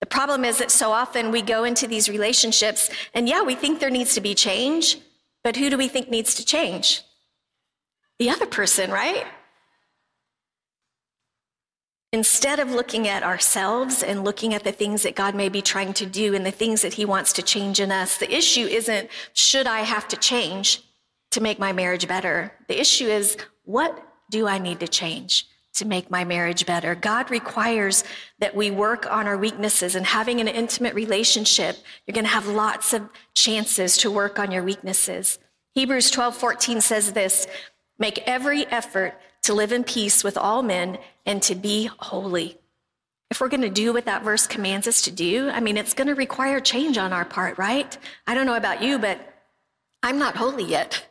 The 0.00 0.06
problem 0.06 0.44
is 0.44 0.58
that 0.58 0.70
so 0.70 0.92
often 0.92 1.30
we 1.30 1.40
go 1.40 1.64
into 1.64 1.86
these 1.86 2.08
relationships 2.08 2.90
and 3.14 3.28
yeah, 3.28 3.42
we 3.42 3.54
think 3.54 3.80
there 3.80 3.90
needs 3.90 4.14
to 4.14 4.20
be 4.20 4.34
change, 4.34 4.98
but 5.42 5.56
who 5.56 5.70
do 5.70 5.78
we 5.78 5.88
think 5.88 6.10
needs 6.10 6.34
to 6.34 6.44
change? 6.44 7.02
The 8.18 8.30
other 8.30 8.46
person, 8.46 8.90
right? 8.90 9.26
Instead 12.14 12.60
of 12.60 12.70
looking 12.70 13.08
at 13.08 13.24
ourselves 13.24 14.00
and 14.04 14.22
looking 14.22 14.54
at 14.54 14.62
the 14.62 14.70
things 14.70 15.02
that 15.02 15.16
God 15.16 15.34
may 15.34 15.48
be 15.48 15.60
trying 15.60 15.92
to 15.94 16.06
do 16.06 16.36
and 16.36 16.46
the 16.46 16.52
things 16.52 16.80
that 16.82 16.94
He 16.94 17.04
wants 17.04 17.32
to 17.32 17.42
change 17.42 17.80
in 17.80 17.90
us, 17.90 18.18
the 18.18 18.32
issue 18.32 18.66
isn't, 18.66 19.10
should 19.32 19.66
I 19.66 19.80
have 19.80 20.06
to 20.06 20.16
change 20.16 20.84
to 21.32 21.40
make 21.40 21.58
my 21.58 21.72
marriage 21.72 22.06
better? 22.06 22.52
The 22.68 22.80
issue 22.80 23.08
is, 23.08 23.36
what 23.64 24.00
do 24.30 24.46
I 24.46 24.58
need 24.58 24.78
to 24.80 24.86
change? 24.86 25.48
to 25.72 25.84
make 25.84 26.08
my 26.08 26.22
marriage 26.22 26.66
better. 26.66 26.94
God 26.94 27.32
requires 27.32 28.04
that 28.38 28.54
we 28.54 28.70
work 28.70 29.10
on 29.10 29.26
our 29.26 29.36
weaknesses 29.36 29.96
and 29.96 30.06
having 30.06 30.40
an 30.40 30.46
intimate 30.46 30.94
relationship, 30.94 31.76
you're 32.06 32.14
going 32.14 32.24
to 32.24 32.30
have 32.30 32.46
lots 32.46 32.92
of 32.92 33.02
chances 33.34 33.96
to 33.96 34.08
work 34.08 34.38
on 34.38 34.52
your 34.52 34.62
weaknesses. 34.62 35.40
Hebrews 35.72 36.12
12, 36.12 36.36
14 36.36 36.80
says 36.80 37.12
this, 37.12 37.48
make 37.98 38.22
every 38.24 38.66
effort 38.66 39.14
to 39.42 39.52
live 39.52 39.72
in 39.72 39.82
peace 39.82 40.22
with 40.22 40.38
all 40.38 40.62
men 40.62 40.96
and 41.26 41.42
to 41.42 41.54
be 41.54 41.86
holy. 41.98 42.58
If 43.30 43.40
we're 43.40 43.48
going 43.48 43.62
to 43.62 43.70
do 43.70 43.92
what 43.92 44.04
that 44.04 44.22
verse 44.22 44.46
commands 44.46 44.86
us 44.86 45.02
to 45.02 45.10
do, 45.10 45.48
I 45.48 45.60
mean, 45.60 45.76
it's 45.76 45.94
going 45.94 46.08
to 46.08 46.14
require 46.14 46.60
change 46.60 46.98
on 46.98 47.12
our 47.12 47.24
part, 47.24 47.58
right? 47.58 47.96
I 48.26 48.34
don't 48.34 48.46
know 48.46 48.56
about 48.56 48.82
you, 48.82 48.98
but 48.98 49.18
I'm 50.02 50.18
not 50.18 50.36
holy 50.36 50.64
yet. 50.64 51.06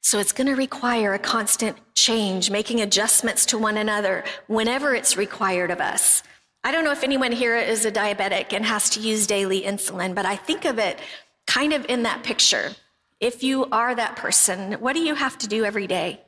So 0.00 0.18
it's 0.18 0.32
going 0.32 0.46
to 0.46 0.54
require 0.54 1.12
a 1.12 1.18
constant 1.18 1.76
change, 1.94 2.50
making 2.50 2.80
adjustments 2.80 3.44
to 3.46 3.58
one 3.58 3.76
another 3.76 4.24
whenever 4.46 4.94
it's 4.94 5.16
required 5.16 5.70
of 5.70 5.80
us. 5.80 6.22
I 6.64 6.72
don't 6.72 6.84
know 6.84 6.92
if 6.92 7.04
anyone 7.04 7.32
here 7.32 7.56
is 7.56 7.84
a 7.84 7.92
diabetic 7.92 8.52
and 8.52 8.64
has 8.64 8.90
to 8.90 9.00
use 9.00 9.26
daily 9.26 9.62
insulin, 9.62 10.14
but 10.14 10.26
I 10.26 10.36
think 10.36 10.64
of 10.64 10.78
it 10.78 10.98
kind 11.46 11.72
of 11.72 11.84
in 11.88 12.02
that 12.04 12.24
picture. 12.24 12.72
If 13.20 13.42
you 13.42 13.66
are 13.66 13.94
that 13.94 14.16
person, 14.16 14.74
what 14.74 14.94
do 14.94 15.00
you 15.00 15.14
have 15.14 15.38
to 15.38 15.48
do 15.48 15.64
every 15.64 15.86
day? 15.86 16.20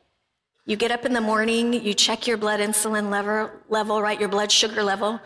You 0.70 0.76
get 0.76 0.92
up 0.92 1.04
in 1.04 1.12
the 1.12 1.20
morning, 1.20 1.72
you 1.72 1.94
check 1.94 2.28
your 2.28 2.36
blood 2.36 2.60
insulin 2.60 3.10
level, 3.10 3.50
level 3.68 4.00
right, 4.00 4.20
your 4.20 4.28
blood 4.28 4.52
sugar 4.52 4.84
level. 4.84 5.20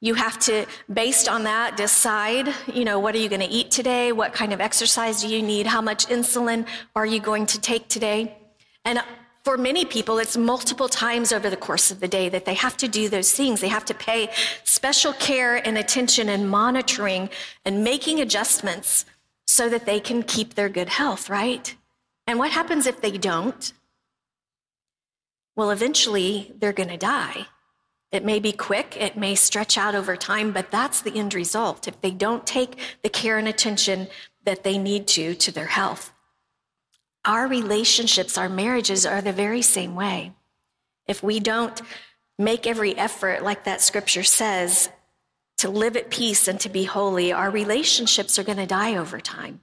You 0.00 0.14
have 0.14 0.38
to, 0.38 0.64
based 0.90 1.28
on 1.28 1.42
that, 1.42 1.76
decide, 1.76 2.48
you 2.72 2.86
know, 2.86 2.98
what 2.98 3.14
are 3.14 3.18
you 3.18 3.28
going 3.28 3.42
to 3.42 3.46
eat 3.46 3.70
today? 3.70 4.10
What 4.10 4.32
kind 4.32 4.54
of 4.54 4.60
exercise 4.62 5.20
do 5.20 5.28
you 5.28 5.42
need? 5.42 5.66
How 5.66 5.82
much 5.82 6.06
insulin 6.06 6.66
are 6.96 7.04
you 7.04 7.20
going 7.20 7.44
to 7.44 7.60
take 7.60 7.88
today? 7.88 8.38
And 8.86 9.02
for 9.44 9.58
many 9.58 9.84
people, 9.84 10.16
it's 10.16 10.38
multiple 10.38 10.88
times 10.88 11.30
over 11.30 11.50
the 11.50 11.58
course 11.58 11.90
of 11.90 12.00
the 12.00 12.08
day 12.08 12.30
that 12.30 12.46
they 12.46 12.54
have 12.54 12.78
to 12.78 12.88
do 12.88 13.10
those 13.10 13.34
things. 13.34 13.60
They 13.60 13.68
have 13.68 13.84
to 13.84 13.94
pay 13.94 14.30
special 14.64 15.12
care 15.12 15.56
and 15.56 15.76
attention 15.76 16.30
and 16.30 16.48
monitoring 16.48 17.28
and 17.66 17.84
making 17.84 18.18
adjustments 18.22 19.04
so 19.46 19.68
that 19.68 19.84
they 19.84 20.00
can 20.00 20.22
keep 20.22 20.54
their 20.54 20.70
good 20.70 20.88
health, 20.88 21.28
right? 21.28 21.76
And 22.26 22.38
what 22.38 22.52
happens 22.52 22.86
if 22.86 23.02
they 23.02 23.18
don't? 23.18 23.74
Well, 25.56 25.70
eventually 25.70 26.52
they're 26.58 26.72
going 26.72 26.88
to 26.88 26.96
die. 26.96 27.46
It 28.12 28.24
may 28.24 28.40
be 28.40 28.52
quick, 28.52 28.96
it 28.96 29.16
may 29.16 29.34
stretch 29.36 29.78
out 29.78 29.94
over 29.94 30.16
time, 30.16 30.52
but 30.52 30.70
that's 30.70 31.00
the 31.00 31.16
end 31.16 31.32
result 31.32 31.86
if 31.86 32.00
they 32.00 32.10
don't 32.10 32.46
take 32.46 32.76
the 33.02 33.08
care 33.08 33.38
and 33.38 33.46
attention 33.46 34.08
that 34.44 34.64
they 34.64 34.78
need 34.78 35.06
to 35.08 35.34
to 35.34 35.52
their 35.52 35.66
health. 35.66 36.12
Our 37.24 37.46
relationships, 37.46 38.36
our 38.36 38.48
marriages 38.48 39.06
are 39.06 39.20
the 39.20 39.32
very 39.32 39.62
same 39.62 39.94
way. 39.94 40.32
If 41.06 41.22
we 41.22 41.38
don't 41.38 41.80
make 42.38 42.66
every 42.66 42.96
effort, 42.96 43.44
like 43.44 43.64
that 43.64 43.80
scripture 43.80 44.22
says, 44.24 44.88
to 45.58 45.68
live 45.68 45.96
at 45.96 46.10
peace 46.10 46.48
and 46.48 46.58
to 46.60 46.70
be 46.70 46.84
holy, 46.84 47.32
our 47.32 47.50
relationships 47.50 48.38
are 48.38 48.44
going 48.44 48.58
to 48.58 48.66
die 48.66 48.96
over 48.96 49.20
time. 49.20 49.60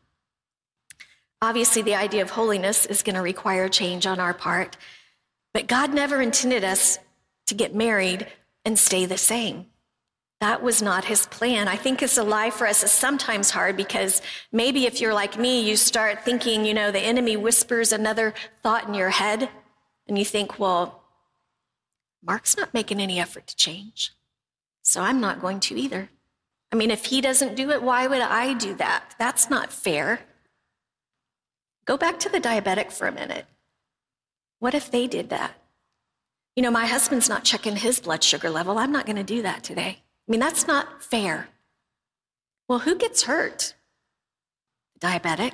Obviously, 1.42 1.82
the 1.82 1.96
idea 1.96 2.22
of 2.22 2.32
holiness 2.32 2.86
is 2.86 3.02
going 3.02 3.16
to 3.16 3.22
require 3.22 3.68
change 3.68 4.06
on 4.06 4.20
our 4.20 4.34
part, 4.34 4.78
but 5.54 5.68
God 5.68 5.94
never 5.94 6.22
intended 6.22 6.64
us 6.64 7.00
to 7.48 7.56
get 7.56 7.74
married 7.74 8.28
and 8.66 8.78
stay 8.78 9.06
the 9.06 9.18
same. 9.18 9.68
That 10.40 10.62
was 10.62 10.82
not 10.82 11.06
his 11.06 11.26
plan. 11.26 11.68
I 11.68 11.78
think 11.78 12.04
it's 12.04 12.18
a 12.18 12.24
lie 12.24 12.52
for 12.52 12.68
us 12.68 12.84
is 12.84 12.92
sometimes 12.92 13.50
hard 13.50 13.76
because 13.76 14.22
maybe 14.52 14.86
if 14.86 15.02
you're 15.02 15.14
like 15.14 15.40
me, 15.40 15.68
you 15.68 15.76
start 15.76 16.24
thinking, 16.24 16.64
you 16.64 16.76
know, 16.76 16.92
the 16.92 17.00
enemy 17.00 17.38
whispers 17.38 17.92
another 17.92 18.36
thought 18.62 18.88
in 18.88 18.94
your 18.94 19.10
head, 19.10 19.50
and 20.08 20.18
you 20.18 20.24
think, 20.24 20.60
well, 20.60 21.04
Mark's 22.24 22.56
not 22.56 22.74
making 22.74 23.00
any 23.00 23.20
effort 23.20 23.48
to 23.48 23.56
change, 23.56 24.12
so 24.84 25.02
I'm 25.02 25.20
not 25.20 25.42
going 25.42 25.60
to 25.62 25.80
either. 25.80 26.10
I 26.72 26.76
mean, 26.76 26.92
if 26.92 27.06
he 27.06 27.20
doesn't 27.22 27.56
do 27.56 27.72
it, 27.72 27.82
why 27.82 28.06
would 28.06 28.22
I 28.22 28.54
do 28.54 28.76
that? 28.76 29.16
That's 29.18 29.50
not 29.50 29.72
fair. 29.72 30.20
Go 31.86 31.98
back 31.98 32.20
to 32.20 32.30
the 32.30 32.42
diabetic 32.42 32.92
for 32.92 33.08
a 33.08 33.12
minute. 33.12 33.46
What 34.60 34.74
if 34.74 34.90
they 34.90 35.08
did 35.08 35.30
that? 35.30 35.54
You 36.56 36.64
know, 36.64 36.72
my 36.72 36.88
husband's 36.88 37.30
not 37.30 37.44
checking 37.44 37.76
his 37.76 38.00
blood 38.00 38.24
sugar 38.24 38.50
level. 38.50 38.78
I'm 38.78 38.92
not 38.92 39.06
going 39.06 39.18
to 39.18 39.24
do 39.24 39.44
that 39.44 39.64
today. 39.64 40.00
I 40.28 40.32
mean, 40.32 40.40
that's 40.40 40.68
not 40.68 41.04
fair. 41.04 41.50
Well, 42.68 42.80
who 42.80 42.96
gets 42.96 43.24
hurt? 43.24 43.76
Diabetic 45.00 45.54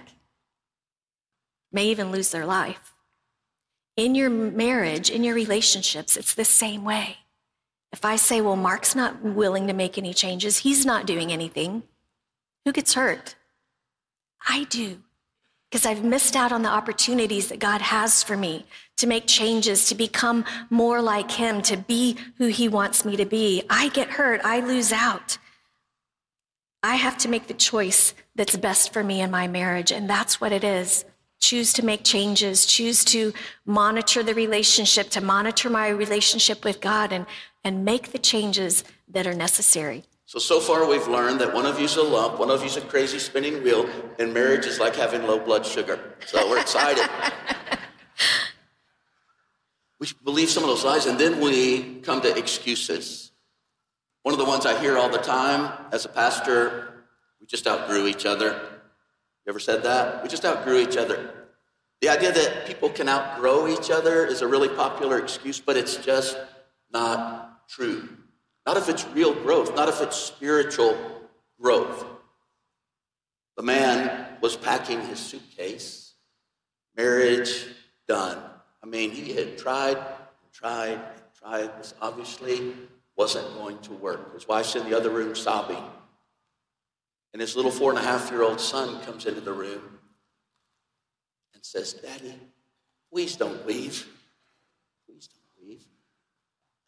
may 1.72 1.86
even 1.88 2.12
lose 2.12 2.31
their 2.31 2.45
life. 2.45 2.93
In 3.95 4.15
your 4.15 4.29
marriage, 4.29 5.10
in 5.10 5.24
your 5.24 5.36
relationships, 5.36 6.17
it's 6.17 6.33
the 6.33 6.45
same 6.45 6.83
way. 6.83 7.17
If 7.91 8.05
I 8.05 8.15
say, 8.15 8.41
well, 8.41 8.55
Mark's 8.55 8.95
not 8.95 9.22
willing 9.22 9.67
to 9.67 9.74
make 9.74 9.98
any 9.98 10.13
changes, 10.13 10.60
he's 10.60 10.86
not 10.86 11.05
doing 11.05 11.31
anything, 11.31 11.83
who 12.65 12.72
gets 12.72 12.95
hurt? 12.95 13.36
I 14.48 14.63
do. 14.63 15.02
Because 15.74 15.88
I've 15.88 16.03
missed 16.03 16.36
out 16.36 16.51
on 16.51 16.62
the 16.62 16.70
opportunities 16.70 17.48
that 17.48 17.58
God 17.58 17.82
has 17.82 18.22
for 18.22 18.38
me 18.38 18.68
to 18.98 19.08
make 19.08 19.25
changes, 19.25 19.88
to 19.88 19.96
become 19.96 20.46
more 20.70 21.01
like 21.01 21.32
Him, 21.32 21.63
to 21.63 21.77
be 21.77 22.15
who 22.38 22.46
He 22.46 22.70
wants 22.70 23.03
me 23.03 23.15
to 23.15 23.25
be. 23.25 23.63
I 23.72 23.89
get 23.89 24.12
hurt. 24.12 24.39
I 24.44 24.60
lose 24.60 24.92
out. 24.92 25.39
I 26.84 26.94
have 26.94 27.18
to 27.18 27.27
make 27.27 27.48
the 27.48 27.56
choice 27.56 28.13
that's 28.36 28.56
best 28.56 28.94
for 28.94 29.03
me 29.03 29.20
in 29.20 29.32
my 29.32 29.48
marriage, 29.48 29.92
and 29.92 30.08
that's 30.08 30.39
what 30.39 30.51
it 30.51 30.63
is. 30.63 31.06
Choose 31.39 31.74
to 31.74 31.84
make 31.84 32.03
changes, 32.03 32.68
choose 32.68 33.03
to 33.06 33.34
monitor 33.65 34.22
the 34.22 34.36
relationship, 34.36 35.10
to 35.10 35.22
monitor 35.22 35.72
my 35.72 35.88
relationship 35.88 36.63
with 36.63 36.82
God, 36.82 37.12
and, 37.12 37.25
and 37.63 37.84
make 37.84 38.12
the 38.12 38.20
changes 38.20 38.84
that 39.08 39.25
are 39.25 39.34
necessary. 39.34 40.03
So, 40.34 40.40
so 40.40 40.60
far 40.60 40.88
we've 40.88 41.08
learned 41.08 41.42
that 41.42 41.54
one 41.54 41.68
of 41.68 41.80
you's 41.80 41.96
a 41.96 42.02
lump, 42.02 42.40
one 42.40 42.50
of 42.50 42.63
you's 42.63 42.75
a 42.75 42.82
crazy 42.82 43.20
spinning 43.20 43.62
wheel, 43.62 43.88
and 44.18 44.34
marriage 44.34 44.66
is 44.66 44.80
like 44.80 44.96
having 44.96 45.28
low 45.28 45.38
blood 45.38 45.63
sugar. 45.63 46.00
So 46.25 46.50
we're 46.50 46.60
excited. 46.60 47.08
we 50.00 50.08
believe 50.24 50.50
some 50.50 50.63
of 50.63 50.70
those 50.70 50.84
lies, 50.84 51.06
and 51.06 51.20
then 51.20 51.40
we 51.40 52.00
come 52.00 52.20
to 52.22 52.36
excuses. 52.36 53.32
One 54.24 54.34
of 54.34 54.40
the 54.40 54.46
ones 54.46 54.66
I 54.66 54.82
hear 54.82 54.98
all 54.98 55.08
the 55.08 55.20
time 55.20 55.72
as 55.92 56.06
a 56.06 56.10
pastor, 56.10 57.04
we 57.40 57.46
just 57.46 57.68
outgrew 57.68 58.08
each 58.08 58.25
other. 58.25 58.60
You 59.46 59.52
ever 59.52 59.60
said 59.60 59.84
that? 59.84 60.24
We 60.24 60.30
just 60.30 60.46
outgrew 60.46 60.80
each 60.80 60.98
other. 60.98 61.32
The 62.02 62.10
idea 62.10 62.32
that 62.32 62.66
people 62.66 62.90
can 62.90 63.08
outgrow 63.08 63.68
each 63.68 63.92
other 63.92 64.25
is 64.25 64.42
a 64.42 64.48
really 64.48 64.70
popular 64.70 65.20
excuse, 65.20 65.60
but 65.60 65.78
it's 65.78 65.98
just 65.98 66.36
not 66.92 67.70
true. 67.70 68.10
Not 68.65 68.77
if 68.77 68.89
it's 68.89 69.05
real 69.10 69.34
growth, 69.34 69.75
not 69.75 69.89
if 69.89 70.01
it's 70.01 70.15
spiritual 70.15 70.98
growth. 71.62 72.05
The 73.58 73.63
man 73.63 74.38
was 74.41 74.55
packing 74.55 75.01
his 75.01 75.20
suitcase, 75.20 76.13
marriage 76.96 77.65
done. 78.08 78.38
I 78.82 78.86
mean, 78.86 79.12
he 79.12 79.34
had 79.34 79.58
tried 79.58 79.98
and 79.98 80.51
tried 80.51 80.93
and 80.93 81.24
tried. 81.38 81.77
This 81.77 81.93
obviously 82.01 82.74
wasn't 83.15 83.53
going 83.55 83.77
to 83.79 83.93
work. 83.93 84.34
His 84.34 84.48
wife's 84.48 84.75
in 84.75 84.89
the 84.89 84.98
other 84.98 85.10
room 85.10 85.36
sobbing. 85.36 85.84
And 87.34 87.41
his 87.41 87.55
little 87.55 87.72
four 87.72 87.89
and 87.91 88.00
a 88.00 88.03
half 88.03 88.32
year 88.32 88.43
old 88.43 88.60
son 88.60 89.01
comes 89.01 89.25
into 89.25 89.41
the 89.41 89.53
room 89.53 90.00
and 91.53 91.63
says, 91.63 91.93
Daddy, 91.93 92.36
please 93.12 93.36
don't 93.36 93.65
leave. 93.67 94.08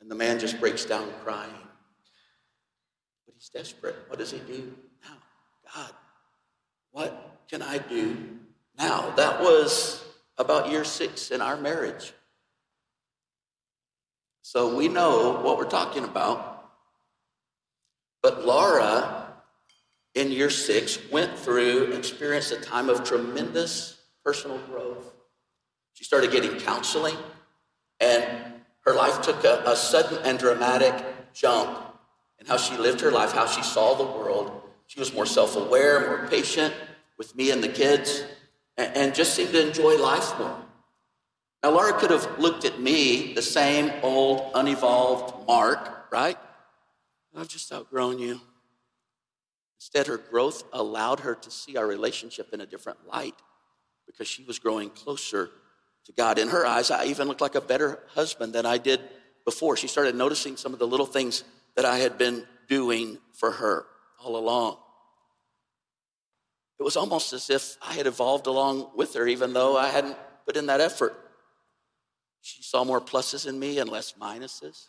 And 0.05 0.12
the 0.12 0.15
man 0.15 0.38
just 0.38 0.59
breaks 0.59 0.85
down 0.85 1.09
crying. 1.24 1.50
But 3.25 3.33
he's 3.33 3.50
desperate. 3.50 3.95
What 4.05 4.19
does 4.19 4.29
he 4.29 4.38
do 4.38 4.71
now? 5.03 5.17
God, 5.74 5.91
what 6.91 7.39
can 7.50 7.63
I 7.63 7.79
do 7.79 8.15
now? 8.77 9.09
That 9.15 9.41
was 9.41 10.03
about 10.38 10.69
year 10.69 10.83
six 10.83 11.31
in 11.31 11.41
our 11.41 11.57
marriage. 11.57 12.13
So 14.43 14.75
we 14.75 14.89
know 14.89 15.41
what 15.41 15.57
we're 15.57 15.63
talking 15.67 16.03
about. 16.03 16.69
But 18.21 18.45
Laura, 18.45 19.33
in 20.13 20.31
year 20.31 20.51
six, 20.51 21.00
went 21.12 21.35
through, 21.35 21.94
experienced 21.94 22.51
a 22.51 22.61
time 22.61 22.89
of 22.89 23.03
tremendous 23.03 24.00
personal 24.24 24.59
growth. 24.70 25.15
She 25.94 26.03
started 26.03 26.29
getting 26.29 26.59
counseling, 26.59 27.18
and 28.00 28.54
her 28.85 28.93
life 28.93 29.21
took 29.21 29.43
a, 29.43 29.63
a 29.65 29.75
sudden 29.75 30.19
and 30.24 30.37
dramatic 30.37 30.93
jump 31.33 31.79
in 32.39 32.45
how 32.45 32.57
she 32.57 32.77
lived 32.77 33.01
her 33.01 33.11
life, 33.11 33.31
how 33.31 33.45
she 33.45 33.63
saw 33.63 33.95
the 33.95 34.03
world. 34.03 34.61
She 34.87 35.00
was 35.00 35.13
more 35.13 35.25
self 35.25 35.55
aware, 35.55 36.07
more 36.07 36.27
patient 36.27 36.74
with 37.17 37.35
me 37.35 37.51
and 37.51 37.63
the 37.63 37.69
kids, 37.69 38.24
and, 38.77 38.95
and 38.95 39.15
just 39.15 39.33
seemed 39.33 39.51
to 39.51 39.67
enjoy 39.67 39.98
life 39.98 40.37
more. 40.37 40.55
Now, 41.63 41.71
Laura 41.71 41.93
could 41.93 42.11
have 42.11 42.37
looked 42.37 42.63
at 42.63 42.79
me, 42.79 43.33
the 43.33 43.41
same 43.41 43.91
old, 44.03 44.51
unevolved 44.53 45.48
Mark, 45.48 46.11
right? 46.11 46.37
I've 47.35 47.48
just 47.48 47.74
outgrown 47.74 48.19
you. 48.19 48.39
Instead, 49.79 50.07
her 50.07 50.17
growth 50.17 50.63
allowed 50.71 51.21
her 51.21 51.35
to 51.35 51.51
see 51.51 51.75
our 51.75 51.87
relationship 51.87 52.53
in 52.53 52.61
a 52.61 52.65
different 52.65 53.07
light 53.07 53.35
because 54.05 54.27
she 54.27 54.43
was 54.43 54.59
growing 54.59 54.89
closer 54.89 55.50
to 56.05 56.11
God. 56.11 56.39
In 56.39 56.50
her 56.50 56.65
eyes, 56.65 56.91
I 56.91 57.05
even 57.05 57.27
looked 57.27 57.41
like 57.41 57.55
a 57.55 57.61
better 57.61 58.00
husband 58.09 58.53
than 58.53 58.65
I 58.65 58.77
did 58.77 59.01
before. 59.44 59.77
She 59.77 59.87
started 59.87 60.15
noticing 60.15 60.57
some 60.57 60.74
of 60.74 60.79
the 60.79 60.87
little 60.87 61.05
things 61.05 61.44
that 61.75 61.85
I 61.85 61.98
had 61.98 62.18
been 62.18 62.46
doing 62.68 63.18
for 63.33 63.51
her 63.51 63.85
all 64.24 64.37
along. 64.37 64.77
It 66.79 66.83
was 66.83 66.98
almost 66.98 67.31
as 67.33 67.50
if 67.50 67.77
I 67.81 67.94
had 67.94 68.07
evolved 68.07 68.48
along 68.48 68.91
with 68.96 69.13
her, 69.13 69.27
even 69.27 69.53
though 69.53 69.77
I 69.77 69.87
hadn't 69.87 70.18
put 70.46 70.57
in 70.57 70.65
that 70.68 70.81
effort. 70.81 71.15
She 72.41 72.61
saw 72.61 72.83
more 72.83 73.01
pluses 73.01 73.48
in 73.48 73.57
me 73.57 73.79
and 73.79 73.89
less 73.89 74.13
minuses. 74.13 74.87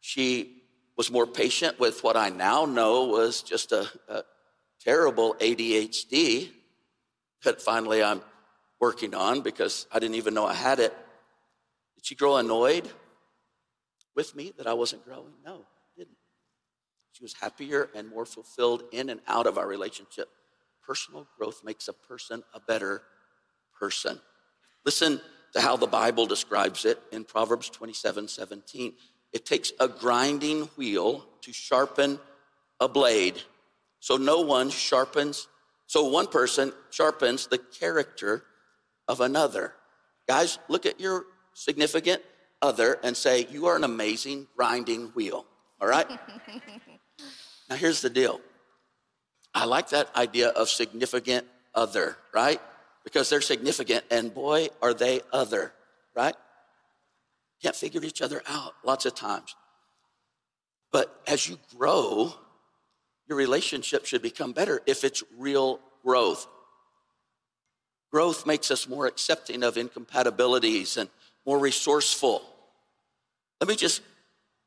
She 0.00 0.62
was 0.96 1.10
more 1.10 1.26
patient 1.26 1.78
with 1.78 2.02
what 2.02 2.16
I 2.16 2.30
now 2.30 2.64
know 2.64 3.04
was 3.04 3.42
just 3.42 3.70
a, 3.72 3.88
a 4.08 4.22
terrible 4.80 5.34
ADHD 5.34 6.50
that 7.44 7.60
finally 7.60 8.02
I'm 8.02 8.22
working 8.80 9.14
on 9.14 9.40
because 9.40 9.86
I 9.92 9.98
didn't 9.98 10.16
even 10.16 10.34
know 10.34 10.46
I 10.46 10.54
had 10.54 10.80
it. 10.80 10.94
Did 11.94 12.06
she 12.06 12.14
grow 12.14 12.36
annoyed 12.36 12.88
with 14.14 14.34
me 14.34 14.52
that 14.58 14.66
I 14.66 14.74
wasn't 14.74 15.04
growing? 15.04 15.32
No, 15.44 15.64
didn't. 15.96 16.16
She 17.12 17.22
was 17.22 17.34
happier 17.34 17.88
and 17.94 18.08
more 18.08 18.26
fulfilled 18.26 18.84
in 18.92 19.08
and 19.08 19.20
out 19.26 19.46
of 19.46 19.58
our 19.58 19.66
relationship. 19.66 20.28
Personal 20.86 21.26
growth 21.38 21.62
makes 21.64 21.88
a 21.88 21.92
person 21.92 22.42
a 22.54 22.60
better 22.60 23.02
person. 23.78 24.20
Listen 24.84 25.20
to 25.52 25.60
how 25.60 25.76
the 25.76 25.86
Bible 25.86 26.26
describes 26.26 26.84
it 26.84 27.00
in 27.12 27.24
Proverbs 27.24 27.70
27 27.70 28.28
17. 28.28 28.92
It 29.32 29.44
takes 29.44 29.72
a 29.80 29.88
grinding 29.88 30.62
wheel 30.76 31.26
to 31.42 31.52
sharpen 31.52 32.20
a 32.80 32.88
blade. 32.88 33.42
So 34.00 34.16
no 34.16 34.40
one 34.40 34.70
sharpens, 34.70 35.48
so 35.86 36.04
one 36.04 36.26
person 36.26 36.72
sharpens 36.90 37.46
the 37.46 37.58
character 37.58 38.44
of 39.08 39.20
another. 39.20 39.74
Guys, 40.28 40.58
look 40.68 40.86
at 40.86 41.00
your 41.00 41.24
significant 41.54 42.22
other 42.62 42.98
and 43.02 43.16
say, 43.16 43.46
You 43.50 43.66
are 43.66 43.76
an 43.76 43.84
amazing 43.84 44.46
grinding 44.56 45.08
wheel. 45.08 45.46
All 45.80 45.88
right? 45.88 46.08
now, 47.70 47.76
here's 47.76 48.00
the 48.00 48.10
deal 48.10 48.40
I 49.54 49.64
like 49.64 49.90
that 49.90 50.14
idea 50.16 50.48
of 50.48 50.68
significant 50.68 51.46
other, 51.74 52.16
right? 52.34 52.60
because 53.06 53.30
they're 53.30 53.40
significant, 53.40 54.04
and 54.10 54.34
boy, 54.34 54.66
are 54.82 54.92
they 54.92 55.20
other, 55.32 55.72
right? 56.16 56.34
Can't 57.62 57.76
figure 57.76 58.02
each 58.02 58.20
other 58.20 58.42
out 58.48 58.74
lots 58.84 59.06
of 59.06 59.14
times. 59.14 59.54
But 60.90 61.16
as 61.24 61.48
you 61.48 61.56
grow, 61.78 62.34
your 63.28 63.38
relationship 63.38 64.06
should 64.06 64.22
become 64.22 64.50
better 64.50 64.82
if 64.86 65.04
it's 65.04 65.22
real 65.38 65.78
growth. 66.04 66.48
Growth 68.16 68.46
makes 68.46 68.70
us 68.70 68.88
more 68.88 69.06
accepting 69.06 69.62
of 69.62 69.76
incompatibilities 69.76 70.96
and 70.96 71.10
more 71.44 71.58
resourceful. 71.58 72.40
Let 73.60 73.68
me 73.68 73.76
just 73.76 74.00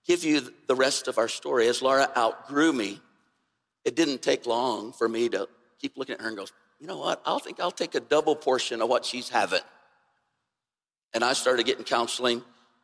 give 0.05 0.23
you 0.23 0.53
the 0.67 0.75
rest 0.75 1.07
of 1.07 1.17
our 1.17 1.27
story. 1.27 1.67
As 1.67 1.81
Laura 1.81 2.11
outgrew 2.15 2.71
me, 2.71 3.01
it 3.83 3.95
didn't 3.95 4.21
take 4.21 4.45
long 4.45 4.93
for 4.93 5.09
me 5.09 5.29
to 5.29 5.49
keep 5.81 5.97
looking 5.97 6.13
at 6.13 6.21
her 6.21 6.27
and 6.27 6.37
go, 6.37 6.45
you 6.79 6.85
know 6.85 6.99
what? 6.99 7.23
I'll 7.25 7.39
think 7.39 7.59
I'll 7.59 7.71
take 7.71 7.95
a 7.95 7.99
double 7.99 8.35
portion 8.35 8.83
of 8.83 8.87
what 8.87 9.03
she's 9.03 9.29
having. 9.29 9.61
And 11.15 11.23
I 11.23 11.33
started 11.33 11.65
getting 11.65 11.85
counseling 11.85 12.43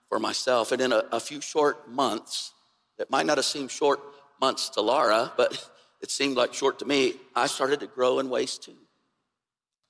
for 0.09 0.17
myself. 0.17 0.71
And 0.71 0.81
in 0.81 0.91
a, 0.91 1.03
a 1.11 1.19
few 1.19 1.41
short 1.41 1.87
months, 1.91 2.53
it 2.97 3.11
might 3.11 3.27
not 3.27 3.37
have 3.37 3.45
seemed 3.45 3.69
short 3.69 3.99
months 4.41 4.69
to 4.69 4.81
Laura, 4.81 5.31
but 5.37 5.63
it 6.01 6.09
seemed 6.09 6.35
like 6.35 6.55
short 6.55 6.79
to 6.79 6.85
me. 6.85 7.13
I 7.35 7.45
started 7.45 7.81
to 7.81 7.85
grow 7.85 8.17
in 8.17 8.29
ways 8.29 8.57
too. 8.57 8.77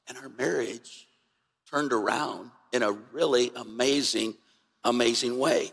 And 0.07 0.17
our 0.17 0.29
marriage 0.29 1.07
turned 1.69 1.93
around 1.93 2.51
in 2.71 2.83
a 2.83 2.91
really 2.91 3.51
amazing, 3.55 4.35
amazing 4.83 5.37
way. 5.37 5.71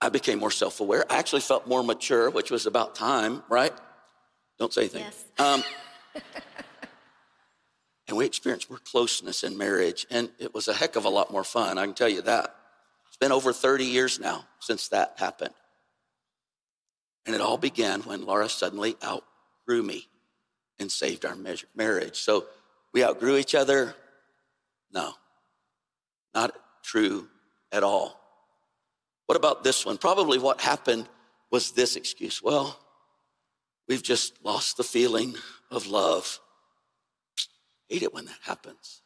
I 0.00 0.08
became 0.08 0.38
more 0.38 0.50
self 0.50 0.80
aware. 0.80 1.04
I 1.10 1.18
actually 1.18 1.42
felt 1.42 1.66
more 1.66 1.82
mature, 1.82 2.30
which 2.30 2.50
was 2.50 2.66
about 2.66 2.94
time, 2.94 3.42
right? 3.48 3.72
Don't 4.58 4.72
say 4.72 4.82
anything. 4.82 5.04
Yes. 5.04 5.24
Um, 5.38 5.64
and 8.08 8.16
we 8.16 8.26
experienced 8.26 8.70
more 8.70 8.78
closeness 8.78 9.44
in 9.44 9.56
marriage, 9.56 10.06
and 10.10 10.30
it 10.38 10.54
was 10.54 10.68
a 10.68 10.74
heck 10.74 10.96
of 10.96 11.04
a 11.04 11.08
lot 11.08 11.30
more 11.30 11.44
fun, 11.44 11.78
I 11.78 11.84
can 11.84 11.94
tell 11.94 12.08
you 12.08 12.22
that. 12.22 12.54
It's 13.08 13.16
been 13.16 13.32
over 13.32 13.52
30 13.52 13.84
years 13.84 14.18
now 14.20 14.46
since 14.58 14.88
that 14.88 15.14
happened. 15.18 15.54
And 17.26 17.34
it 17.34 17.40
all 17.40 17.58
began 17.58 18.00
when 18.02 18.24
Laura 18.24 18.48
suddenly 18.48 18.96
outgrew 19.04 19.82
me 19.82 20.08
and 20.78 20.90
saved 20.90 21.24
our 21.24 21.36
marriage. 21.74 22.16
So 22.16 22.46
we 22.92 23.04
outgrew 23.04 23.36
each 23.36 23.54
other? 23.54 23.94
No, 24.92 25.12
not 26.34 26.54
true 26.82 27.28
at 27.72 27.82
all. 27.82 28.20
What 29.26 29.36
about 29.36 29.62
this 29.62 29.86
one? 29.86 29.96
Probably 29.96 30.38
what 30.38 30.60
happened 30.60 31.08
was 31.50 31.72
this 31.72 31.96
excuse. 31.96 32.42
Well, 32.42 32.78
we've 33.88 34.02
just 34.02 34.44
lost 34.44 34.76
the 34.76 34.82
feeling 34.82 35.34
of 35.70 35.86
love. 35.86 36.40
Hate 37.88 38.02
it 38.02 38.12
when 38.12 38.24
that 38.26 38.38
happens. 38.42 39.02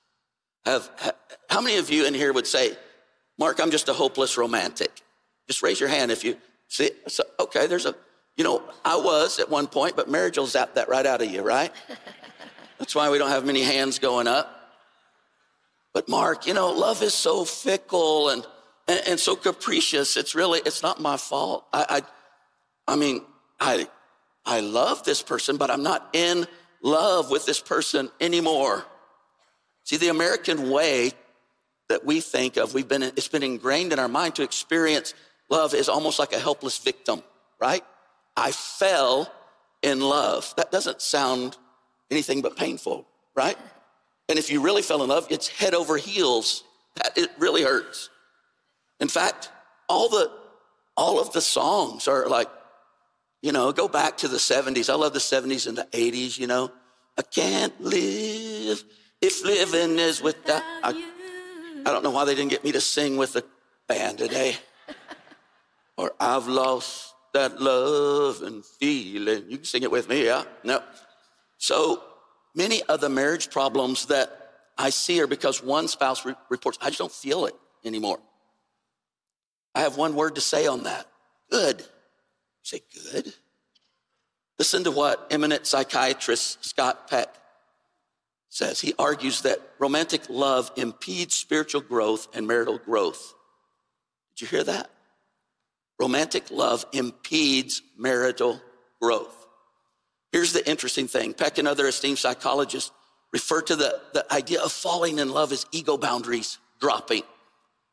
Have, 0.65 0.91
how 1.51 1.61
many 1.61 1.77
of 1.77 1.91
you 1.91 2.07
in 2.07 2.15
here 2.15 2.33
would 2.33 2.47
say, 2.47 2.77
Mark, 3.39 3.61
I'm 3.61 3.71
just 3.71 3.89
a 3.89 3.93
hopeless 3.93 4.39
romantic? 4.39 5.03
Just 5.47 5.63
raise 5.63 5.79
your 5.79 5.89
hand 5.89 6.11
if 6.11 6.25
you 6.25 6.37
see. 6.69 6.91
So, 7.07 7.25
okay, 7.39 7.67
there's 7.67 7.87
a, 7.87 7.95
you 8.37 8.45
know, 8.45 8.63
I 8.85 8.97
was 8.97 9.39
at 9.39 9.51
one 9.51 9.67
point, 9.67 9.95
but 9.97 10.09
marriage 10.09 10.39
will 10.39 10.47
zap 10.47 10.75
that 10.75 10.89
right 10.89 11.05
out 11.05 11.21
of 11.21 11.31
you, 11.31 11.43
right? 11.43 11.71
That's 12.79 12.95
why 12.95 13.11
we 13.11 13.19
don't 13.19 13.31
have 13.31 13.45
many 13.45 13.63
hands 13.63 13.99
going 13.99 14.27
up. 14.27 14.51
But 15.93 16.09
Mark, 16.09 16.47
you 16.47 16.55
know, 16.55 16.73
love 16.73 17.03
is 17.03 17.15
so 17.15 17.45
fickle 17.45 18.31
and, 18.31 18.45
and, 18.89 19.01
and 19.07 19.21
so 19.21 19.37
capricious. 19.37 20.17
It's 20.17 20.35
really, 20.35 20.61
it's 20.67 20.83
not 20.83 21.01
my 21.01 21.17
fault. 21.17 21.65
I, 21.73 22.03
I, 22.87 22.93
I 22.93 22.97
mean, 22.97 23.23
I, 23.61 23.89
I 24.45 24.61
love 24.61 25.05
this 25.05 25.23
person, 25.23 25.57
but 25.57 25.71
I'm 25.71 25.83
not 25.83 26.09
in 26.13 26.47
love 26.83 27.31
with 27.31 27.47
this 27.47 27.61
person 27.61 28.11
anymore. 28.21 28.85
See, 29.85 29.97
the 29.97 30.09
American 30.09 30.71
way 30.71 31.13
that 31.89 32.05
we 32.05 32.21
think 32.21 32.57
of, 32.57 32.75
we've 32.75 32.89
been, 32.89 33.03
it's 33.03 33.29
been 33.29 33.43
ingrained 33.43 33.93
in 33.93 33.99
our 33.99 34.09
mind 34.09 34.35
to 34.37 34.43
experience 34.43 35.15
love 35.49 35.75
is 35.75 35.89
almost 35.89 36.19
like 36.19 36.33
a 36.33 36.39
helpless 36.39 36.79
victim, 36.79 37.23
right? 37.61 37.85
I 38.37 38.51
fell 38.51 39.33
in 39.83 40.01
love. 40.01 40.53
That 40.57 40.73
doesn't 40.73 41.01
sound 41.01 41.57
anything 42.11 42.43
but 42.43 42.57
painful, 42.57 43.07
right? 43.35 43.57
And 44.29 44.39
if 44.39 44.51
you 44.51 44.61
really 44.61 44.83
fell 44.83 45.03
in 45.03 45.09
love, 45.09 45.27
it's 45.31 45.49
head 45.49 45.75
over 45.75 45.97
heels. 45.97 46.65
That 46.97 47.17
it 47.19 47.31
really 47.39 47.63
hurts. 47.63 48.09
In 49.01 49.09
fact, 49.09 49.51
all 49.89 50.09
the 50.09 50.31
all 50.97 51.21
of 51.21 51.33
the 51.33 51.41
songs 51.41 52.07
are 52.07 52.29
like, 52.29 52.49
you 53.43 53.53
know, 53.53 53.73
go 53.73 53.89
back 53.89 54.19
to 54.19 54.29
the 54.29 54.37
70s. 54.37 54.89
I 54.89 54.95
love 54.95 55.13
the 55.13 55.19
70s 55.19 55.67
and 55.67 55.77
the 55.77 55.85
80s, 55.91 56.39
you 56.39 56.47
know. 56.47 56.71
I 57.19 57.23
can't 57.23 57.79
live 57.81 58.85
if 59.21 59.45
living 59.45 59.99
is 59.99 60.23
without 60.23 60.63
I, 60.83 60.91
I 61.87 61.93
don't 61.93 62.03
know 62.03 62.11
why 62.11 62.25
they 62.25 62.35
didn't 62.35 62.51
get 62.51 62.65
me 62.65 62.73
to 62.73 62.81
sing 62.81 63.17
with 63.17 63.35
the 63.35 63.45
band 63.89 64.19
today. 64.19 64.57
or 65.97 66.13
I've 66.19 66.47
lost 66.47 67.15
that 67.35 67.61
love 67.61 68.43
and 68.43 68.65
feeling. 68.65 69.45
You 69.49 69.59
can 69.59 69.65
sing 69.65 69.83
it 69.83 69.91
with 69.91 70.09
me, 70.09 70.25
yeah? 70.27 70.45
No. 70.63 70.83
So 71.65 72.03
many 72.55 72.83
of 72.83 73.01
the 73.01 73.09
marriage 73.09 73.51
problems 73.51 74.05
that 74.07 74.51
I 74.77 74.91
see 74.91 75.23
are 75.23 75.27
because 75.27 75.63
one 75.63 75.89
spouse 75.89 76.27
re- 76.27 76.35
reports, 76.51 76.77
I 76.83 76.89
just 76.89 76.99
don't 76.99 77.11
feel 77.11 77.47
it 77.47 77.55
anymore. 77.87 78.19
I 79.75 79.81
have 79.81 79.97
one 79.97 80.15
word 80.15 80.35
to 80.35 80.43
say 80.43 80.67
on 80.67 80.83
that 80.83 81.07
good. 81.51 81.81
You 81.81 81.85
say, 82.65 82.81
good? 83.11 83.33
Listen 84.59 84.85
to 84.85 84.91
what 84.91 85.27
eminent 85.31 85.67
psychiatrist 85.67 86.63
Scott 86.63 87.09
Peck 87.09 87.35
says. 88.51 88.79
He 88.79 88.93
argues 88.99 89.41
that 89.41 89.59
romantic 89.79 90.29
love 90.29 90.71
impedes 90.77 91.35
spiritual 91.35 91.81
growth 91.81 92.29
and 92.35 92.47
marital 92.47 92.77
growth. 92.77 93.33
Did 94.37 94.43
you 94.43 94.49
hear 94.49 94.65
that? 94.65 94.91
Romantic 95.99 96.51
love 96.51 96.85
impedes 96.93 97.81
marital 97.97 98.61
growth. 99.01 99.44
Here's 100.35 100.53
the 100.53 100.69
interesting 100.69 101.07
thing 101.07 101.33
Peck 101.33 101.59
and 101.59 101.69
other 101.69 101.87
esteemed 101.87 102.19
psychologists 102.19 102.91
refer 103.33 103.63
to 103.63 103.77
the, 103.77 104.01
the 104.15 104.35
idea 104.35 104.61
of 104.61 104.73
falling 104.73 105.21
in 105.21 105.29
love 105.29 105.53
as 105.53 105.65
ego 105.71 105.97
boundaries 105.97 106.59
dropping. 106.81 107.23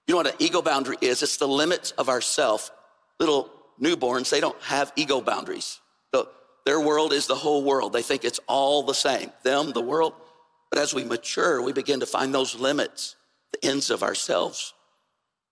You 0.07 0.13
know 0.13 0.17
what 0.17 0.27
an 0.27 0.33
ego 0.39 0.63
boundary 0.63 0.97
is? 1.01 1.21
It's 1.21 1.37
the 1.37 1.47
limits 1.47 1.91
of 1.91 2.09
ourself. 2.09 2.71
Little 3.19 3.51
newborns, 3.79 4.31
they 4.31 4.39
don't 4.39 4.59
have 4.63 4.91
ego 4.95 5.21
boundaries. 5.21 5.79
The, 6.13 6.27
their 6.65 6.81
world 6.81 7.13
is 7.13 7.27
the 7.27 7.35
whole 7.35 7.63
world. 7.63 7.93
They 7.93 8.01
think 8.01 8.25
it's 8.25 8.39
all 8.47 8.81
the 8.81 8.95
same. 8.95 9.31
Them, 9.43 9.71
the 9.71 9.79
world. 9.79 10.13
But 10.71 10.79
as 10.79 10.95
we 10.95 11.03
mature, 11.03 11.61
we 11.61 11.73
begin 11.73 11.99
to 11.99 12.07
find 12.07 12.33
those 12.33 12.55
limits, 12.55 13.17
the 13.51 13.69
ends 13.69 13.91
of 13.91 14.01
ourselves, 14.01 14.73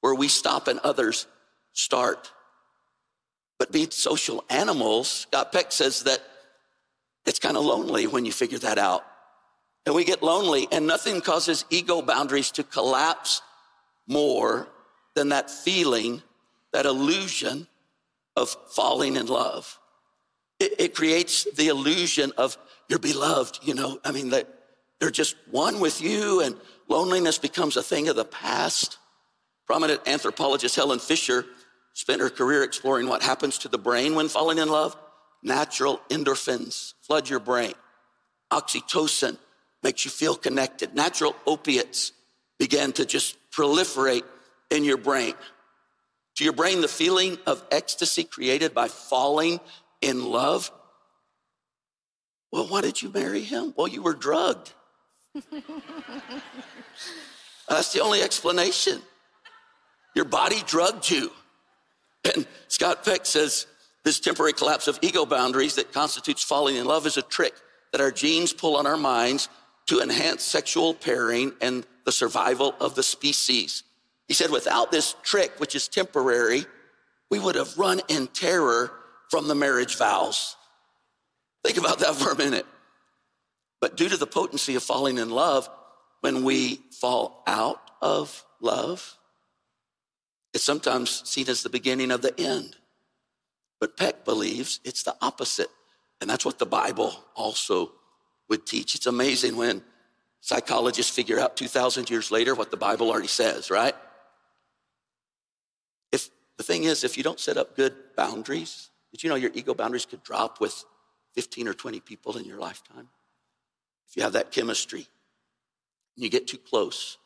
where 0.01 0.15
we 0.15 0.27
stop 0.27 0.67
and 0.67 0.79
others 0.79 1.27
start. 1.71 2.31
But 3.59 3.71
being 3.71 3.91
social 3.91 4.43
animals, 4.49 5.07
Scott 5.07 5.51
Peck 5.51 5.71
says 5.71 6.01
that 6.05 6.23
it's 7.29 7.37
kind 7.37 7.55
of 7.55 7.63
lonely 7.63 8.07
when 8.07 8.25
you 8.25 8.31
figure 8.31 8.57
that 8.57 8.79
out. 8.79 9.05
And 9.85 9.93
we 9.93 10.03
get 10.03 10.23
lonely, 10.23 10.67
and 10.71 10.87
nothing 10.87 11.21
causes 11.21 11.63
ego 11.69 12.01
boundaries 12.01 12.49
to 12.53 12.63
collapse 12.63 13.43
more 14.07 14.67
than 15.13 15.29
that 15.29 15.51
feeling, 15.51 16.23
that 16.73 16.87
illusion 16.87 17.67
of 18.35 18.49
falling 18.71 19.15
in 19.15 19.27
love. 19.27 19.77
It, 20.59 20.73
it 20.79 20.95
creates 20.95 21.43
the 21.53 21.67
illusion 21.67 22.31
of 22.35 22.57
you're 22.87 22.97
beloved, 22.97 23.59
you 23.61 23.75
know, 23.75 23.99
I 24.03 24.11
mean, 24.11 24.31
that 24.31 24.47
they're 24.99 25.11
just 25.11 25.35
one 25.51 25.79
with 25.79 26.01
you, 26.01 26.41
and 26.41 26.55
loneliness 26.87 27.37
becomes 27.37 27.77
a 27.77 27.83
thing 27.83 28.09
of 28.09 28.15
the 28.15 28.25
past. 28.25 28.97
Prominent 29.67 30.01
anthropologist 30.07 30.75
Helen 30.75 30.97
Fisher 30.97 31.45
spent 31.93 32.21
her 32.21 32.31
career 32.31 32.63
exploring 32.63 33.07
what 33.07 33.21
happens 33.21 33.59
to 33.59 33.67
the 33.67 33.77
brain 33.77 34.15
when 34.15 34.29
falling 34.29 34.57
in 34.57 34.67
love 34.67 34.97
natural 35.43 36.01
endorphins 36.09 36.93
flood 37.01 37.29
your 37.29 37.39
brain. 37.39 37.73
Oxytocin 38.51 39.37
makes 39.83 40.05
you 40.05 40.11
feel 40.11 40.35
connected. 40.35 40.93
Natural 40.95 41.35
opiates 41.45 42.11
begin 42.57 42.91
to 42.93 43.05
just 43.05 43.37
proliferate 43.51 44.23
in 44.69 44.83
your 44.83 44.97
brain. 44.97 45.33
To 46.35 46.43
your 46.43 46.53
brain, 46.53 46.81
the 46.81 46.87
feeling 46.87 47.37
of 47.45 47.63
ecstasy 47.71 48.23
created 48.23 48.73
by 48.73 48.87
falling 48.87 49.59
in 50.01 50.23
love. 50.23 50.71
Well, 52.51 52.67
why 52.67 52.81
did 52.81 53.01
you 53.01 53.09
marry 53.09 53.41
him? 53.41 53.73
Well, 53.75 53.87
you 53.87 54.01
were 54.01 54.13
drugged. 54.13 54.73
That's 57.69 57.93
the 57.93 58.01
only 58.01 58.21
explanation. 58.21 59.01
Your 60.15 60.25
body 60.25 60.61
drugged 60.65 61.09
you. 61.09 61.31
And 62.35 62.47
Scott 62.67 63.05
Peck 63.05 63.25
says 63.25 63.67
this 64.09 64.19
temporary 64.19 64.53
collapse 64.53 64.87
of 64.87 64.97
ego 65.03 65.23
boundaries 65.23 65.75
that 65.75 65.93
constitutes 65.93 66.43
falling 66.43 66.77
in 66.77 66.83
love 66.83 67.05
is 67.05 67.15
a 67.15 67.21
trick 67.21 67.53
that 67.91 68.01
our 68.01 68.09
genes 68.09 68.51
pull 68.51 68.75
on 68.75 68.87
our 68.87 68.97
minds 68.97 69.49
to 69.85 70.01
enhance 70.01 70.41
sexual 70.41 70.95
pairing 70.95 71.53
and 71.61 71.85
the 72.05 72.11
survival 72.11 72.73
of 72.79 72.95
the 72.95 73.03
species. 73.03 73.83
He 74.27 74.33
said, 74.33 74.49
without 74.49 74.91
this 74.91 75.13
trick, 75.21 75.51
which 75.59 75.75
is 75.75 75.87
temporary, 75.87 76.65
we 77.29 77.37
would 77.37 77.53
have 77.53 77.77
run 77.77 78.01
in 78.07 78.25
terror 78.25 78.91
from 79.29 79.47
the 79.47 79.53
marriage 79.53 79.95
vows. 79.95 80.55
Think 81.63 81.77
about 81.77 81.99
that 81.99 82.15
for 82.15 82.31
a 82.31 82.35
minute. 82.35 82.65
But 83.79 83.95
due 83.95 84.09
to 84.09 84.17
the 84.17 84.25
potency 84.25 84.73
of 84.73 84.81
falling 84.81 85.19
in 85.19 85.29
love, 85.29 85.69
when 86.21 86.43
we 86.43 86.79
fall 86.99 87.43
out 87.45 87.91
of 88.01 88.43
love, 88.59 89.19
it's 90.55 90.63
sometimes 90.63 91.29
seen 91.29 91.47
as 91.47 91.61
the 91.61 91.69
beginning 91.69 92.09
of 92.09 92.23
the 92.23 92.33
end. 92.39 92.75
But 93.79 93.97
Peck 93.97 94.25
believes 94.25 94.79
it's 94.83 95.03
the 95.03 95.15
opposite. 95.21 95.69
And 96.21 96.29
that's 96.29 96.45
what 96.45 96.59
the 96.59 96.65
Bible 96.65 97.13
also 97.35 97.91
would 98.49 98.65
teach. 98.65 98.95
It's 98.95 99.05
amazing 99.05 99.55
when 99.55 99.83
psychologists 100.41 101.15
figure 101.15 101.39
out 101.39 101.55
2,000 101.55 102.09
years 102.09 102.31
later 102.31 102.55
what 102.55 102.71
the 102.71 102.77
Bible 102.77 103.09
already 103.09 103.27
says, 103.27 103.69
right? 103.69 103.95
If 106.11 106.29
the 106.57 106.63
thing 106.63 106.83
is, 106.83 107.03
if 107.03 107.17
you 107.17 107.23
don't 107.23 107.39
set 107.39 107.57
up 107.57 107.75
good 107.75 107.93
boundaries, 108.17 108.89
did 109.11 109.23
you 109.23 109.29
know 109.29 109.35
your 109.35 109.51
ego 109.53 109.73
boundaries 109.73 110.05
could 110.05 110.23
drop 110.23 110.59
with 110.59 110.83
15 111.35 111.67
or 111.67 111.73
20 111.73 111.99
people 112.01 112.37
in 112.37 112.45
your 112.45 112.59
lifetime? 112.59 113.07
If 114.09 114.17
you 114.17 114.23
have 114.23 114.33
that 114.33 114.51
chemistry 114.51 115.07
and 116.15 116.23
you 116.23 116.29
get 116.29 116.47
too 116.47 116.57
close, 116.57 117.17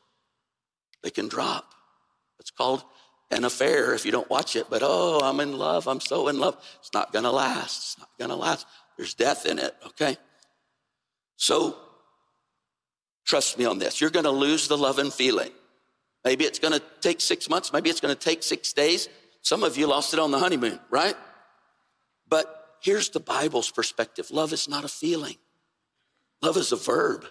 they 1.01 1.09
can 1.09 1.27
drop. 1.27 1.73
It's 2.39 2.51
called 2.51 2.83
an 3.37 3.45
affair 3.45 3.93
if 3.93 4.05
you 4.05 4.11
don't 4.11 4.29
watch 4.29 4.55
it, 4.55 4.67
but 4.69 4.81
oh, 4.83 5.19
I'm 5.23 5.39
in 5.39 5.57
love. 5.57 5.87
I'm 5.87 5.99
so 5.99 6.27
in 6.27 6.39
love. 6.39 6.57
It's 6.79 6.93
not 6.93 7.13
going 7.13 7.23
to 7.23 7.31
last. 7.31 7.77
It's 7.77 7.99
not 7.99 8.09
going 8.17 8.29
to 8.29 8.35
last. 8.35 8.65
There's 8.97 9.13
death 9.13 9.45
in 9.45 9.59
it, 9.59 9.75
okay? 9.87 10.17
So, 11.35 11.75
trust 13.25 13.57
me 13.57 13.65
on 13.65 13.79
this. 13.79 13.99
You're 13.99 14.09
going 14.09 14.25
to 14.25 14.31
lose 14.31 14.67
the 14.67 14.77
love 14.77 14.99
and 14.99 15.11
feeling. 15.11 15.51
Maybe 16.23 16.45
it's 16.45 16.59
going 16.59 16.73
to 16.73 16.81
take 17.01 17.19
six 17.19 17.49
months. 17.49 17.73
Maybe 17.73 17.89
it's 17.89 17.99
going 17.99 18.13
to 18.13 18.19
take 18.19 18.43
six 18.43 18.71
days. 18.73 19.09
Some 19.41 19.63
of 19.63 19.77
you 19.77 19.87
lost 19.87 20.13
it 20.13 20.19
on 20.19 20.31
the 20.31 20.39
honeymoon, 20.39 20.79
right? 20.89 21.15
But 22.27 22.77
here's 22.81 23.09
the 23.09 23.19
Bible's 23.19 23.71
perspective 23.71 24.31
love 24.31 24.53
is 24.53 24.69
not 24.69 24.85
a 24.85 24.89
feeling, 24.89 25.37
love 26.41 26.57
is 26.57 26.71
a 26.71 26.77
verb. 26.77 27.25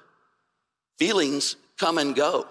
Feelings 0.99 1.57
come 1.79 1.99
and 1.99 2.15
go. 2.15 2.47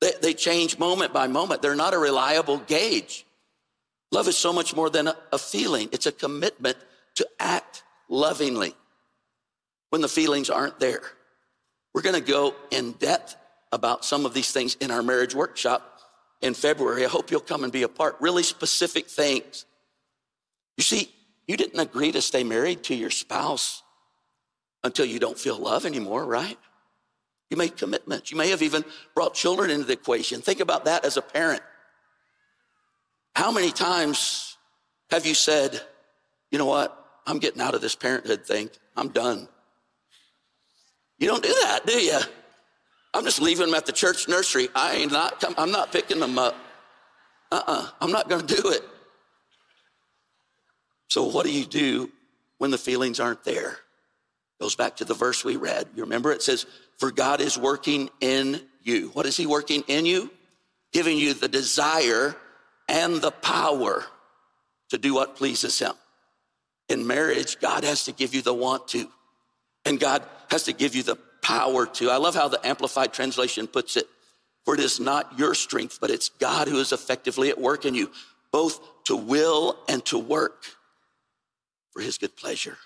They, 0.00 0.12
they 0.20 0.34
change 0.34 0.78
moment 0.78 1.12
by 1.12 1.26
moment. 1.26 1.62
They're 1.62 1.74
not 1.74 1.94
a 1.94 1.98
reliable 1.98 2.58
gauge. 2.58 3.24
Love 4.12 4.28
is 4.28 4.36
so 4.36 4.52
much 4.52 4.74
more 4.74 4.90
than 4.90 5.08
a, 5.08 5.16
a 5.32 5.38
feeling. 5.38 5.88
It's 5.92 6.06
a 6.06 6.12
commitment 6.12 6.76
to 7.16 7.26
act 7.40 7.82
lovingly 8.08 8.74
when 9.90 10.02
the 10.02 10.08
feelings 10.08 10.50
aren't 10.50 10.78
there. 10.78 11.02
We're 11.94 12.02
going 12.02 12.14
to 12.14 12.32
go 12.32 12.54
in 12.70 12.92
depth 12.92 13.36
about 13.72 14.04
some 14.04 14.26
of 14.26 14.34
these 14.34 14.52
things 14.52 14.76
in 14.76 14.90
our 14.90 15.02
marriage 15.02 15.34
workshop 15.34 16.00
in 16.42 16.54
February. 16.54 17.04
I 17.04 17.08
hope 17.08 17.30
you'll 17.30 17.40
come 17.40 17.64
and 17.64 17.72
be 17.72 17.82
a 17.82 17.88
part. 17.88 18.16
Really 18.20 18.42
specific 18.42 19.08
things. 19.08 19.64
You 20.76 20.84
see, 20.84 21.10
you 21.46 21.56
didn't 21.56 21.80
agree 21.80 22.12
to 22.12 22.20
stay 22.20 22.44
married 22.44 22.82
to 22.84 22.94
your 22.94 23.10
spouse 23.10 23.82
until 24.84 25.06
you 25.06 25.18
don't 25.18 25.38
feel 25.38 25.58
love 25.58 25.86
anymore, 25.86 26.24
right? 26.24 26.58
You 27.50 27.56
made 27.56 27.76
commitments. 27.76 28.30
You 28.30 28.36
may 28.36 28.50
have 28.50 28.62
even 28.62 28.84
brought 29.14 29.34
children 29.34 29.70
into 29.70 29.84
the 29.84 29.92
equation. 29.92 30.40
Think 30.40 30.60
about 30.60 30.84
that 30.86 31.04
as 31.04 31.16
a 31.16 31.22
parent. 31.22 31.62
How 33.34 33.52
many 33.52 33.70
times 33.70 34.56
have 35.10 35.26
you 35.26 35.34
said, 35.34 35.80
you 36.50 36.58
know 36.58 36.66
what? 36.66 37.04
I'm 37.26 37.38
getting 37.38 37.60
out 37.60 37.74
of 37.74 37.80
this 37.80 37.94
parenthood 37.94 38.46
thing. 38.46 38.70
I'm 38.96 39.08
done. 39.08 39.48
You 41.18 41.28
don't 41.28 41.42
do 41.42 41.54
that, 41.62 41.86
do 41.86 41.92
you? 41.92 42.18
I'm 43.14 43.24
just 43.24 43.40
leaving 43.40 43.66
them 43.66 43.74
at 43.74 43.86
the 43.86 43.92
church 43.92 44.28
nursery. 44.28 44.68
I 44.74 44.94
ain't 44.94 45.12
not, 45.12 45.42
I'm 45.56 45.70
not 45.70 45.92
picking 45.92 46.20
them 46.20 46.38
up. 46.38 46.56
Uh-uh, 47.50 47.88
I'm 48.00 48.10
not 48.12 48.28
going 48.28 48.46
to 48.46 48.62
do 48.62 48.70
it. 48.70 48.82
So 51.08 51.24
what 51.24 51.46
do 51.46 51.52
you 51.52 51.64
do 51.64 52.10
when 52.58 52.70
the 52.70 52.78
feelings 52.78 53.20
aren't 53.20 53.44
there? 53.44 53.78
Goes 54.60 54.74
back 54.74 54.96
to 54.96 55.04
the 55.04 55.14
verse 55.14 55.44
we 55.44 55.56
read. 55.56 55.88
You 55.94 56.04
remember 56.04 56.32
it 56.32 56.42
says, 56.42 56.66
for 56.98 57.10
God 57.10 57.40
is 57.40 57.58
working 57.58 58.08
in 58.20 58.60
you. 58.82 59.10
What 59.12 59.26
is 59.26 59.36
he 59.36 59.46
working 59.46 59.84
in 59.86 60.06
you? 60.06 60.30
Giving 60.92 61.18
you 61.18 61.34
the 61.34 61.48
desire 61.48 62.34
and 62.88 63.16
the 63.16 63.32
power 63.32 64.04
to 64.90 64.98
do 64.98 65.14
what 65.14 65.36
pleases 65.36 65.78
him. 65.78 65.92
In 66.88 67.06
marriage, 67.06 67.58
God 67.60 67.84
has 67.84 68.04
to 68.04 68.12
give 68.12 68.34
you 68.34 68.42
the 68.42 68.54
want 68.54 68.88
to, 68.88 69.08
and 69.84 69.98
God 69.98 70.22
has 70.50 70.62
to 70.64 70.72
give 70.72 70.94
you 70.94 71.02
the 71.02 71.16
power 71.42 71.84
to. 71.86 72.10
I 72.10 72.16
love 72.16 72.34
how 72.34 72.48
the 72.48 72.64
Amplified 72.66 73.12
Translation 73.12 73.66
puts 73.66 73.96
it. 73.96 74.06
For 74.64 74.74
it 74.74 74.80
is 74.80 74.98
not 74.98 75.38
your 75.38 75.54
strength, 75.54 75.98
but 76.00 76.10
it's 76.10 76.28
God 76.28 76.66
who 76.66 76.80
is 76.80 76.92
effectively 76.92 77.50
at 77.50 77.60
work 77.60 77.84
in 77.84 77.94
you, 77.94 78.10
both 78.50 78.80
to 79.04 79.14
will 79.14 79.78
and 79.88 80.04
to 80.06 80.18
work 80.18 80.64
for 81.92 82.02
his 82.02 82.18
good 82.18 82.36
pleasure. 82.36 82.76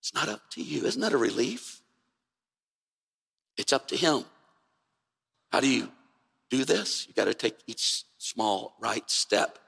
It's 0.00 0.14
not 0.14 0.28
up 0.28 0.42
to 0.52 0.62
you. 0.62 0.84
Isn't 0.84 1.00
that 1.02 1.12
a 1.12 1.18
relief? 1.18 1.82
It's 3.56 3.72
up 3.72 3.88
to 3.88 3.96
him. 3.96 4.24
How 5.52 5.60
do 5.60 5.68
you 5.68 5.90
do 6.48 6.64
this? 6.64 7.06
You 7.06 7.14
got 7.14 7.26
to 7.26 7.34
take 7.34 7.58
each 7.66 8.04
small 8.18 8.74
right 8.80 9.08
step. 9.10 9.58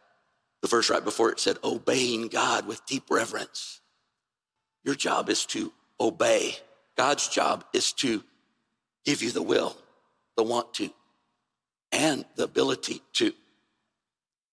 The 0.62 0.68
verse 0.68 0.90
right 0.90 1.04
before 1.04 1.30
it 1.30 1.40
said, 1.40 1.58
obeying 1.62 2.28
God 2.28 2.66
with 2.66 2.86
deep 2.86 3.04
reverence. 3.10 3.80
Your 4.84 4.94
job 4.94 5.28
is 5.28 5.44
to 5.46 5.72
obey. 6.00 6.56
God's 6.96 7.28
job 7.28 7.64
is 7.72 7.92
to 7.94 8.22
give 9.04 9.22
you 9.22 9.30
the 9.30 9.42
will, 9.42 9.76
the 10.36 10.42
want 10.42 10.72
to, 10.74 10.90
and 11.90 12.24
the 12.36 12.44
ability 12.44 13.02
to. 13.14 13.32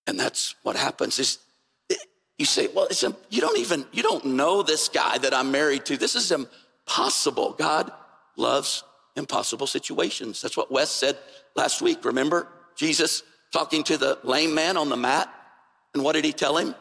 And 0.08 0.20
that's 0.20 0.56
what 0.64 0.76
happens 0.76 1.20
is 1.20 1.38
you 2.40 2.46
say, 2.46 2.70
well, 2.74 2.86
it's, 2.86 3.04
you 3.04 3.42
don't 3.42 3.60
even, 3.60 3.86
you 3.92 4.02
don't 4.02 4.24
know 4.24 4.64
this 4.64 4.88
guy 4.88 5.18
that 5.18 5.34
I'm 5.34 5.52
married 5.52 5.86
to. 5.88 5.98
This 5.98 6.16
is 6.16 6.32
impossible. 6.32 7.52
God 7.52 7.92
loves 8.38 8.86
impossible 9.18 9.68
situations. 9.68 10.42
That's 10.42 10.56
what 10.56 10.72
Wes 10.72 10.90
said 10.90 11.18
last 11.56 11.82
week. 11.82 12.06
Remember 12.06 12.48
Jesus 12.78 13.24
talking 13.52 13.84
to 13.84 13.98
the 13.98 14.20
lame 14.24 14.56
man 14.56 14.78
on 14.78 14.88
the 14.88 14.96
mat? 14.96 15.30
And 15.94 16.02
what 16.02 16.14
did 16.14 16.24
he 16.24 16.32
tell 16.32 16.56
him? 16.56 16.76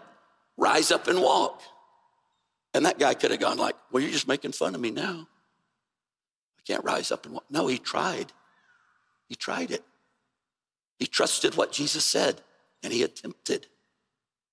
Rise 0.56 0.92
up 0.92 1.08
and 1.08 1.20
walk. 1.20 1.60
And 2.72 2.86
that 2.86 3.00
guy 3.00 3.14
could 3.14 3.32
have 3.32 3.40
gone 3.40 3.58
like, 3.58 3.74
well, 3.90 4.00
you're 4.00 4.12
just 4.12 4.28
making 4.28 4.52
fun 4.52 4.76
of 4.76 4.80
me 4.80 4.92
now. 4.92 5.26
I 6.56 6.62
can't 6.64 6.84
rise 6.84 7.10
up 7.10 7.24
and 7.24 7.34
walk. 7.34 7.44
No, 7.50 7.66
he 7.66 7.78
tried. 7.78 8.32
He 9.28 9.34
tried 9.34 9.72
it. 9.72 9.82
He 11.00 11.06
trusted 11.06 11.56
what 11.56 11.72
Jesus 11.72 12.04
said 12.04 12.42
and 12.84 12.92
he 12.92 13.02
attempted. 13.02 13.66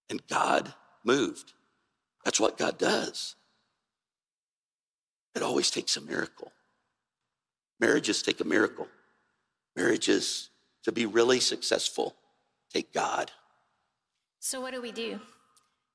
And 0.09 0.25
God 0.27 0.73
moved. 1.05 1.53
That's 2.23 2.39
what 2.39 2.57
God 2.57 2.77
does. 2.77 3.35
It 5.35 5.41
always 5.41 5.69
takes 5.69 5.97
a 5.97 6.01
miracle. 6.01 6.51
Marriages 7.79 8.21
take 8.21 8.39
a 8.39 8.45
miracle. 8.45 8.87
Marriages, 9.75 10.49
to 10.83 10.91
be 10.91 11.05
really 11.05 11.39
successful, 11.39 12.15
take 12.73 12.93
God. 12.93 13.31
So, 14.39 14.61
what 14.61 14.73
do 14.73 14.81
we 14.81 14.91
do? 14.91 15.19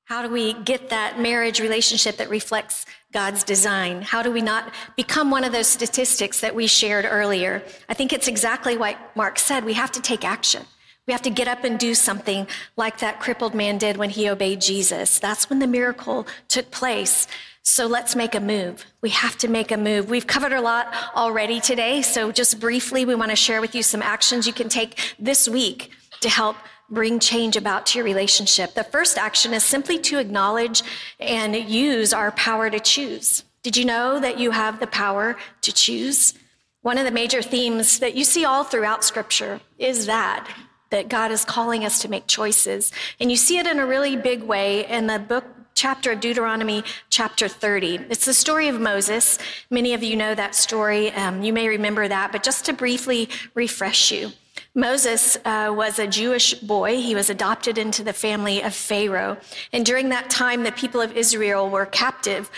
How 0.05 0.21
do 0.21 0.29
we 0.29 0.53
get 0.53 0.89
that 0.89 1.19
marriage 1.19 1.59
relationship 1.59 2.17
that 2.17 2.29
reflects 2.29 2.85
God's 3.13 3.43
design? 3.43 4.01
How 4.01 4.21
do 4.21 4.31
we 4.31 4.41
not 4.41 4.73
become 4.97 5.31
one 5.31 5.43
of 5.43 5.53
those 5.53 5.67
statistics 5.67 6.41
that 6.41 6.53
we 6.53 6.67
shared 6.67 7.05
earlier? 7.09 7.63
I 7.87 7.93
think 7.93 8.11
it's 8.11 8.27
exactly 8.27 8.77
what 8.77 8.97
Mark 9.15 9.39
said. 9.39 9.63
We 9.63 9.73
have 9.73 9.91
to 9.93 10.01
take 10.01 10.25
action. 10.25 10.65
We 11.11 11.13
have 11.13 11.21
to 11.23 11.29
get 11.29 11.49
up 11.49 11.65
and 11.65 11.77
do 11.77 11.93
something 11.93 12.47
like 12.77 12.99
that 12.99 13.19
crippled 13.19 13.53
man 13.53 13.77
did 13.77 13.97
when 13.97 14.11
he 14.11 14.29
obeyed 14.29 14.61
Jesus. 14.61 15.19
That's 15.19 15.49
when 15.49 15.59
the 15.59 15.67
miracle 15.67 16.25
took 16.47 16.71
place. 16.71 17.27
So 17.63 17.85
let's 17.85 18.15
make 18.15 18.33
a 18.33 18.39
move. 18.39 18.85
We 19.01 19.09
have 19.09 19.37
to 19.39 19.49
make 19.49 19.73
a 19.73 19.77
move. 19.77 20.09
We've 20.09 20.25
covered 20.25 20.53
a 20.53 20.61
lot 20.61 20.87
already 21.13 21.59
today. 21.59 22.01
So 22.01 22.31
just 22.31 22.61
briefly, 22.61 23.03
we 23.03 23.13
want 23.13 23.29
to 23.29 23.35
share 23.35 23.59
with 23.59 23.75
you 23.75 23.83
some 23.83 24.01
actions 24.01 24.47
you 24.47 24.53
can 24.53 24.69
take 24.69 25.15
this 25.19 25.49
week 25.49 25.91
to 26.21 26.29
help 26.29 26.55
bring 26.89 27.19
change 27.19 27.57
about 27.57 27.87
to 27.87 27.97
your 27.97 28.05
relationship. 28.05 28.73
The 28.73 28.85
first 28.85 29.17
action 29.17 29.53
is 29.53 29.65
simply 29.65 29.99
to 29.99 30.17
acknowledge 30.17 30.81
and 31.19 31.53
use 31.53 32.13
our 32.13 32.31
power 32.31 32.69
to 32.69 32.79
choose. 32.79 33.43
Did 33.63 33.75
you 33.75 33.83
know 33.83 34.17
that 34.21 34.39
you 34.39 34.51
have 34.51 34.79
the 34.79 34.87
power 34.87 35.35
to 35.59 35.73
choose? 35.73 36.35
One 36.83 36.97
of 36.97 37.03
the 37.03 37.11
major 37.11 37.41
themes 37.41 37.99
that 37.99 38.15
you 38.15 38.23
see 38.23 38.45
all 38.45 38.63
throughout 38.63 39.03
scripture 39.03 39.59
is 39.77 40.05
that 40.05 40.47
that 40.91 41.09
God 41.09 41.31
is 41.31 41.43
calling 41.43 41.83
us 41.83 41.99
to 42.01 42.09
make 42.09 42.27
choices. 42.27 42.91
And 43.19 43.31
you 43.31 43.37
see 43.37 43.57
it 43.57 43.65
in 43.65 43.79
a 43.79 43.85
really 43.85 44.15
big 44.15 44.43
way 44.43 44.87
in 44.87 45.07
the 45.07 45.19
book 45.19 45.45
chapter 45.73 46.11
of 46.11 46.19
Deuteronomy, 46.19 46.83
chapter 47.09 47.47
30. 47.47 47.95
It's 48.09 48.25
the 48.25 48.33
story 48.33 48.67
of 48.67 48.79
Moses. 48.79 49.39
Many 49.69 49.93
of 49.93 50.03
you 50.03 50.15
know 50.15 50.35
that 50.35 50.53
story. 50.53 51.11
Um, 51.13 51.41
you 51.41 51.53
may 51.53 51.67
remember 51.67 52.07
that, 52.07 52.31
but 52.31 52.43
just 52.43 52.65
to 52.65 52.73
briefly 52.73 53.29
refresh 53.55 54.11
you. 54.11 54.31
Moses 54.75 55.37
uh, 55.43 55.73
was 55.75 55.99
a 55.99 56.07
Jewish 56.07 56.53
boy. 56.53 56.97
He 56.97 57.15
was 57.15 57.29
adopted 57.29 57.77
into 57.77 58.03
the 58.03 58.13
family 58.13 58.61
of 58.61 58.73
Pharaoh. 58.73 59.37
And 59.73 59.85
during 59.85 60.09
that 60.09 60.29
time, 60.29 60.63
the 60.63 60.71
people 60.71 61.01
of 61.01 61.15
Israel 61.17 61.69
were 61.69 61.85
captive 61.85 62.49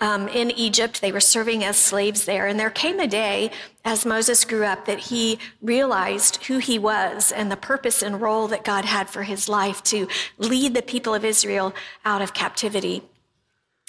um, 0.00 0.28
in 0.28 0.50
Egypt. 0.52 1.00
They 1.00 1.12
were 1.12 1.20
serving 1.20 1.64
as 1.64 1.76
slaves 1.76 2.24
there. 2.24 2.46
And 2.46 2.58
there 2.58 2.70
came 2.70 3.00
a 3.00 3.06
day 3.06 3.50
as 3.84 4.06
Moses 4.06 4.44
grew 4.44 4.64
up 4.64 4.86
that 4.86 4.98
he 4.98 5.38
realized 5.60 6.44
who 6.44 6.58
he 6.58 6.78
was 6.78 7.32
and 7.32 7.50
the 7.50 7.56
purpose 7.56 8.02
and 8.02 8.20
role 8.20 8.48
that 8.48 8.64
God 8.64 8.84
had 8.84 9.08
for 9.08 9.24
his 9.24 9.48
life 9.48 9.82
to 9.84 10.08
lead 10.38 10.74
the 10.74 10.82
people 10.82 11.14
of 11.14 11.24
Israel 11.24 11.74
out 12.04 12.22
of 12.22 12.34
captivity. 12.34 13.02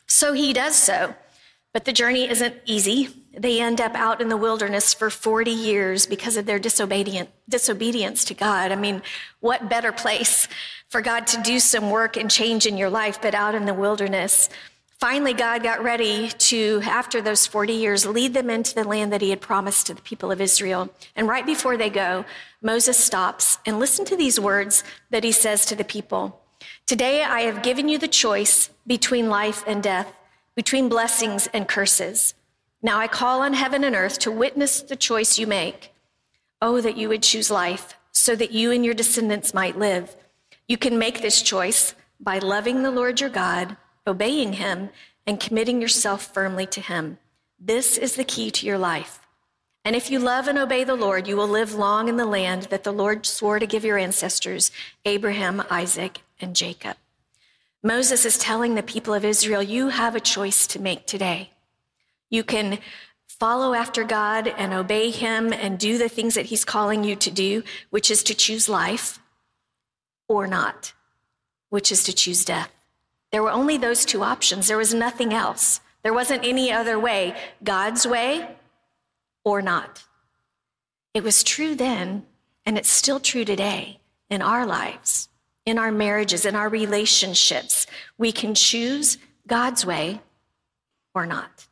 So 0.07 0.33
he 0.33 0.53
does 0.53 0.75
so. 0.75 1.15
But 1.71 1.85
the 1.85 1.93
journey 1.93 2.27
isn't 2.27 2.55
easy. 2.65 3.09
They 3.37 3.61
end 3.61 3.79
up 3.79 3.93
out 3.93 4.21
in 4.21 4.29
the 4.29 4.37
wilderness 4.37 4.93
for 4.93 5.11
40 5.11 5.51
years 5.51 6.07
because 6.07 6.35
of 6.35 6.47
their 6.47 6.57
disobedient, 6.57 7.29
disobedience 7.47 8.25
to 8.25 8.33
God. 8.33 8.71
I 8.71 8.75
mean, 8.75 9.03
what 9.39 9.69
better 9.69 9.91
place 9.91 10.47
for 10.89 11.01
God 11.01 11.27
to 11.27 11.41
do 11.43 11.59
some 11.59 11.91
work 11.91 12.17
and 12.17 12.31
change 12.31 12.65
in 12.65 12.75
your 12.75 12.89
life 12.89 13.21
but 13.21 13.35
out 13.35 13.53
in 13.53 13.65
the 13.65 13.73
wilderness? 13.75 14.49
Finally, 14.99 15.33
God 15.33 15.63
got 15.63 15.81
ready 15.81 16.27
to, 16.27 16.81
after 16.83 17.21
those 17.21 17.47
40 17.47 17.71
years, 17.71 18.05
lead 18.05 18.33
them 18.33 18.49
into 18.49 18.75
the 18.75 18.83
land 18.83 19.13
that 19.13 19.21
he 19.21 19.29
had 19.29 19.39
promised 19.39 19.87
to 19.87 19.93
the 19.93 20.01
people 20.01 20.29
of 20.29 20.41
Israel. 20.41 20.89
And 21.15 21.25
right 21.25 21.45
before 21.45 21.77
they 21.77 21.89
go, 21.89 22.25
Moses 22.61 22.97
stops 22.97 23.59
and 23.65 23.79
listen 23.79 24.03
to 24.03 24.17
these 24.17 24.41
words 24.41 24.83
that 25.09 25.23
he 25.23 25.31
says 25.31 25.65
to 25.67 25.75
the 25.75 25.85
people. 25.85 26.41
Today 26.85 27.23
I 27.23 27.41
have 27.41 27.63
given 27.63 27.87
you 27.87 27.97
the 27.97 28.09
choice 28.09 28.71
between 28.85 29.29
life 29.29 29.63
and 29.65 29.81
death, 29.81 30.11
between 30.53 30.89
blessings 30.89 31.47
and 31.53 31.65
curses. 31.65 32.33
Now 32.81 32.99
I 32.99 33.07
call 33.07 33.41
on 33.41 33.53
heaven 33.53 33.85
and 33.85 33.95
earth 33.95 34.19
to 34.19 34.31
witness 34.31 34.81
the 34.81 34.97
choice 34.97 35.39
you 35.39 35.47
make. 35.47 35.93
Oh, 36.61 36.81
that 36.81 36.97
you 36.97 37.07
would 37.07 37.23
choose 37.23 37.49
life 37.49 37.97
so 38.11 38.35
that 38.35 38.51
you 38.51 38.73
and 38.73 38.83
your 38.83 38.93
descendants 38.93 39.53
might 39.53 39.79
live. 39.79 40.13
You 40.67 40.75
can 40.77 40.99
make 40.99 41.21
this 41.21 41.41
choice 41.41 41.95
by 42.19 42.39
loving 42.39 42.83
the 42.83 42.91
Lord 42.91 43.21
your 43.21 43.29
God 43.29 43.77
obeying 44.05 44.53
Him, 44.53 44.89
and 45.25 45.39
committing 45.39 45.81
yourself 45.81 46.33
firmly 46.33 46.65
to 46.67 46.81
Him. 46.81 47.19
This 47.59 47.97
is 47.97 48.15
the 48.15 48.23
key 48.23 48.49
to 48.51 48.65
your 48.65 48.77
life. 48.77 49.19
And 49.85 49.95
if 49.95 50.11
you 50.11 50.19
love 50.19 50.47
and 50.47 50.57
obey 50.57 50.83
the 50.83 50.95
Lord, 50.95 51.27
you 51.27 51.37
will 51.37 51.47
live 51.47 51.73
long 51.73 52.09
in 52.09 52.17
the 52.17 52.25
land 52.25 52.63
that 52.63 52.83
the 52.83 52.91
Lord 52.91 53.25
swore 53.25 53.59
to 53.59 53.67
give 53.67 53.85
your 53.85 53.97
ancestors, 53.97 54.71
Abraham, 55.05 55.63
Isaac, 55.69 56.21
and 56.39 56.55
Jacob. 56.55 56.97
Moses 57.81 58.25
is 58.25 58.37
telling 58.37 58.75
the 58.75 58.83
people 58.83 59.13
of 59.13 59.23
Israel, 59.23 59.63
you 59.63 59.87
have 59.89 60.15
a 60.15 60.19
choice 60.19 60.67
to 60.67 60.81
make 60.81 61.05
today. 61.05 61.51
You 62.29 62.43
can 62.43 62.79
follow 63.27 63.73
after 63.73 64.03
God 64.03 64.47
and 64.47 64.73
obey 64.73 65.11
Him 65.11 65.53
and 65.53 65.79
do 65.79 65.97
the 65.97 66.09
things 66.09 66.35
that 66.35 66.47
He's 66.47 66.65
calling 66.65 67.03
you 67.03 67.15
to 67.15 67.31
do, 67.31 67.63
which 67.89 68.11
is 68.11 68.21
to 68.23 68.35
choose 68.35 68.67
life, 68.67 69.19
or 70.27 70.45
not, 70.45 70.93
which 71.69 71.91
is 71.91 72.03
to 72.03 72.13
choose 72.13 72.43
death. 72.43 72.71
There 73.31 73.43
were 73.43 73.51
only 73.51 73.77
those 73.77 74.05
two 74.05 74.23
options. 74.23 74.67
There 74.67 74.77
was 74.77 74.93
nothing 74.93 75.33
else. 75.33 75.81
There 76.03 76.13
wasn't 76.13 76.45
any 76.45 76.71
other 76.71 76.99
way 76.99 77.35
God's 77.63 78.07
way 78.07 78.55
or 79.43 79.61
not. 79.61 80.03
It 81.13 81.23
was 81.23 81.43
true 81.43 81.75
then, 81.75 82.25
and 82.65 82.77
it's 82.77 82.89
still 82.89 83.19
true 83.19 83.45
today 83.45 83.99
in 84.29 84.41
our 84.41 84.65
lives, 84.65 85.29
in 85.65 85.77
our 85.77 85.91
marriages, 85.91 86.45
in 86.45 86.55
our 86.55 86.69
relationships. 86.69 87.87
We 88.17 88.31
can 88.31 88.53
choose 88.53 89.17
God's 89.47 89.85
way 89.85 90.21
or 91.13 91.25
not. 91.25 91.67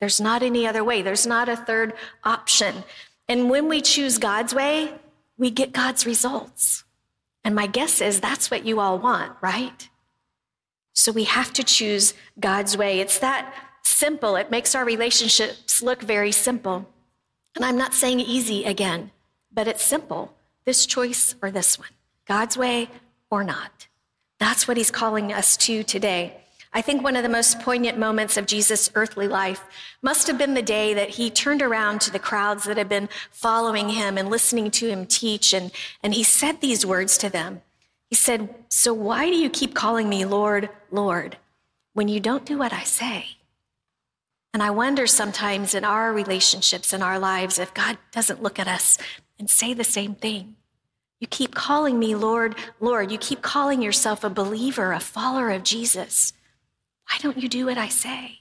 There's 0.00 0.20
not 0.20 0.42
any 0.42 0.66
other 0.66 0.82
way, 0.82 1.02
there's 1.02 1.26
not 1.26 1.48
a 1.48 1.56
third 1.56 1.92
option. 2.24 2.84
And 3.28 3.50
when 3.50 3.68
we 3.68 3.82
choose 3.82 4.18
God's 4.18 4.54
way, 4.54 4.94
we 5.36 5.50
get 5.50 5.72
God's 5.72 6.06
results. 6.06 6.84
And 7.44 7.54
my 7.54 7.66
guess 7.66 8.00
is 8.00 8.20
that's 8.20 8.50
what 8.50 8.64
you 8.64 8.80
all 8.80 8.98
want, 8.98 9.32
right? 9.42 9.88
So 10.92 11.12
we 11.12 11.24
have 11.24 11.52
to 11.54 11.64
choose 11.64 12.14
God's 12.38 12.76
way. 12.76 13.00
It's 13.00 13.18
that 13.18 13.54
simple. 13.82 14.36
It 14.36 14.50
makes 14.50 14.74
our 14.74 14.84
relationships 14.84 15.82
look 15.82 16.02
very 16.02 16.32
simple. 16.32 16.88
And 17.56 17.64
I'm 17.64 17.76
not 17.76 17.94
saying 17.94 18.20
easy 18.20 18.64
again, 18.64 19.10
but 19.52 19.68
it's 19.68 19.82
simple 19.82 20.34
this 20.66 20.86
choice 20.86 21.34
or 21.42 21.50
this 21.50 21.78
one, 21.78 21.88
God's 22.26 22.56
way 22.56 22.88
or 23.30 23.42
not. 23.42 23.88
That's 24.38 24.68
what 24.68 24.76
he's 24.76 24.90
calling 24.90 25.32
us 25.32 25.56
to 25.58 25.82
today. 25.82 26.36
I 26.72 26.82
think 26.82 27.02
one 27.02 27.16
of 27.16 27.24
the 27.24 27.28
most 27.28 27.58
poignant 27.60 27.98
moments 27.98 28.36
of 28.36 28.46
Jesus' 28.46 28.90
earthly 28.94 29.26
life 29.26 29.64
must 30.02 30.28
have 30.28 30.38
been 30.38 30.54
the 30.54 30.62
day 30.62 30.94
that 30.94 31.10
he 31.10 31.28
turned 31.28 31.62
around 31.62 32.00
to 32.02 32.12
the 32.12 32.20
crowds 32.20 32.64
that 32.64 32.76
had 32.76 32.88
been 32.88 33.08
following 33.32 33.88
him 33.88 34.16
and 34.16 34.30
listening 34.30 34.70
to 34.72 34.88
him 34.88 35.06
teach, 35.06 35.52
and, 35.52 35.72
and 36.02 36.14
he 36.14 36.22
said 36.22 36.60
these 36.60 36.86
words 36.86 37.18
to 37.18 37.28
them. 37.28 37.62
He 38.10 38.16
said, 38.16 38.54
So 38.68 38.92
why 38.92 39.30
do 39.30 39.36
you 39.36 39.48
keep 39.48 39.74
calling 39.74 40.08
me 40.08 40.24
Lord, 40.24 40.68
Lord, 40.90 41.38
when 41.94 42.08
you 42.08 42.20
don't 42.20 42.44
do 42.44 42.58
what 42.58 42.72
I 42.72 42.82
say? 42.82 43.36
And 44.52 44.62
I 44.62 44.70
wonder 44.70 45.06
sometimes 45.06 45.74
in 45.74 45.84
our 45.84 46.12
relationships, 46.12 46.92
in 46.92 47.02
our 47.02 47.20
lives, 47.20 47.58
if 47.58 47.72
God 47.72 47.98
doesn't 48.10 48.42
look 48.42 48.58
at 48.58 48.66
us 48.66 48.98
and 49.38 49.48
say 49.48 49.72
the 49.72 49.84
same 49.84 50.16
thing. 50.16 50.56
You 51.20 51.28
keep 51.28 51.54
calling 51.54 51.98
me 51.98 52.14
Lord, 52.14 52.56
Lord. 52.80 53.12
You 53.12 53.18
keep 53.18 53.42
calling 53.42 53.80
yourself 53.80 54.24
a 54.24 54.30
believer, 54.30 54.92
a 54.92 55.00
follower 55.00 55.50
of 55.50 55.62
Jesus. 55.62 56.32
Why 57.08 57.18
don't 57.18 57.38
you 57.38 57.48
do 57.48 57.66
what 57.66 57.78
I 57.78 57.88
say? 57.88 58.40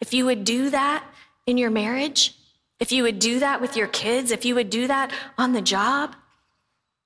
If 0.00 0.14
you 0.14 0.24
would 0.24 0.44
do 0.44 0.70
that 0.70 1.04
in 1.46 1.58
your 1.58 1.70
marriage, 1.70 2.34
if 2.80 2.90
you 2.92 3.02
would 3.02 3.18
do 3.18 3.40
that 3.40 3.60
with 3.60 3.76
your 3.76 3.88
kids, 3.88 4.30
if 4.30 4.44
you 4.44 4.54
would 4.54 4.70
do 4.70 4.86
that 4.86 5.12
on 5.36 5.52
the 5.52 5.60
job, 5.60 6.16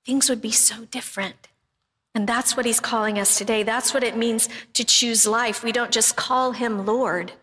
things 0.05 0.29
would 0.29 0.41
be 0.41 0.51
so 0.51 0.85
different. 0.85 1.46
And 2.17 2.25
that's 2.25 2.57
what 2.57 2.65
he's 2.65 2.79
calling 2.79 3.19
us 3.19 3.37
today. 3.37 3.61
That's 3.61 3.93
what 3.93 4.03
it 4.03 4.17
means 4.17 4.49
to 4.73 4.83
choose 4.83 5.27
life. 5.27 5.63
We 5.63 5.71
don't 5.71 5.91
just 5.91 6.15
call 6.15 6.51
him 6.51 6.83
Lord, 6.83 7.33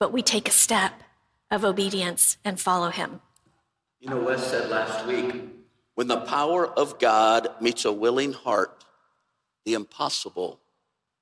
but 0.00 0.10
we 0.10 0.22
take 0.22 0.48
a 0.48 0.52
step 0.52 1.02
of 1.50 1.66
obedience 1.66 2.38
and 2.42 2.58
follow 2.58 2.88
him. 2.88 3.20
You 4.00 4.08
know, 4.08 4.16
Wes 4.16 4.46
said 4.46 4.70
last 4.70 5.04
week 5.04 5.34
when 5.96 6.06
the 6.08 6.22
power 6.22 6.66
of 6.66 6.98
God 6.98 7.48
meets 7.60 7.84
a 7.84 7.92
willing 7.92 8.32
heart, 8.32 8.86
the 9.66 9.74
impossible 9.74 10.60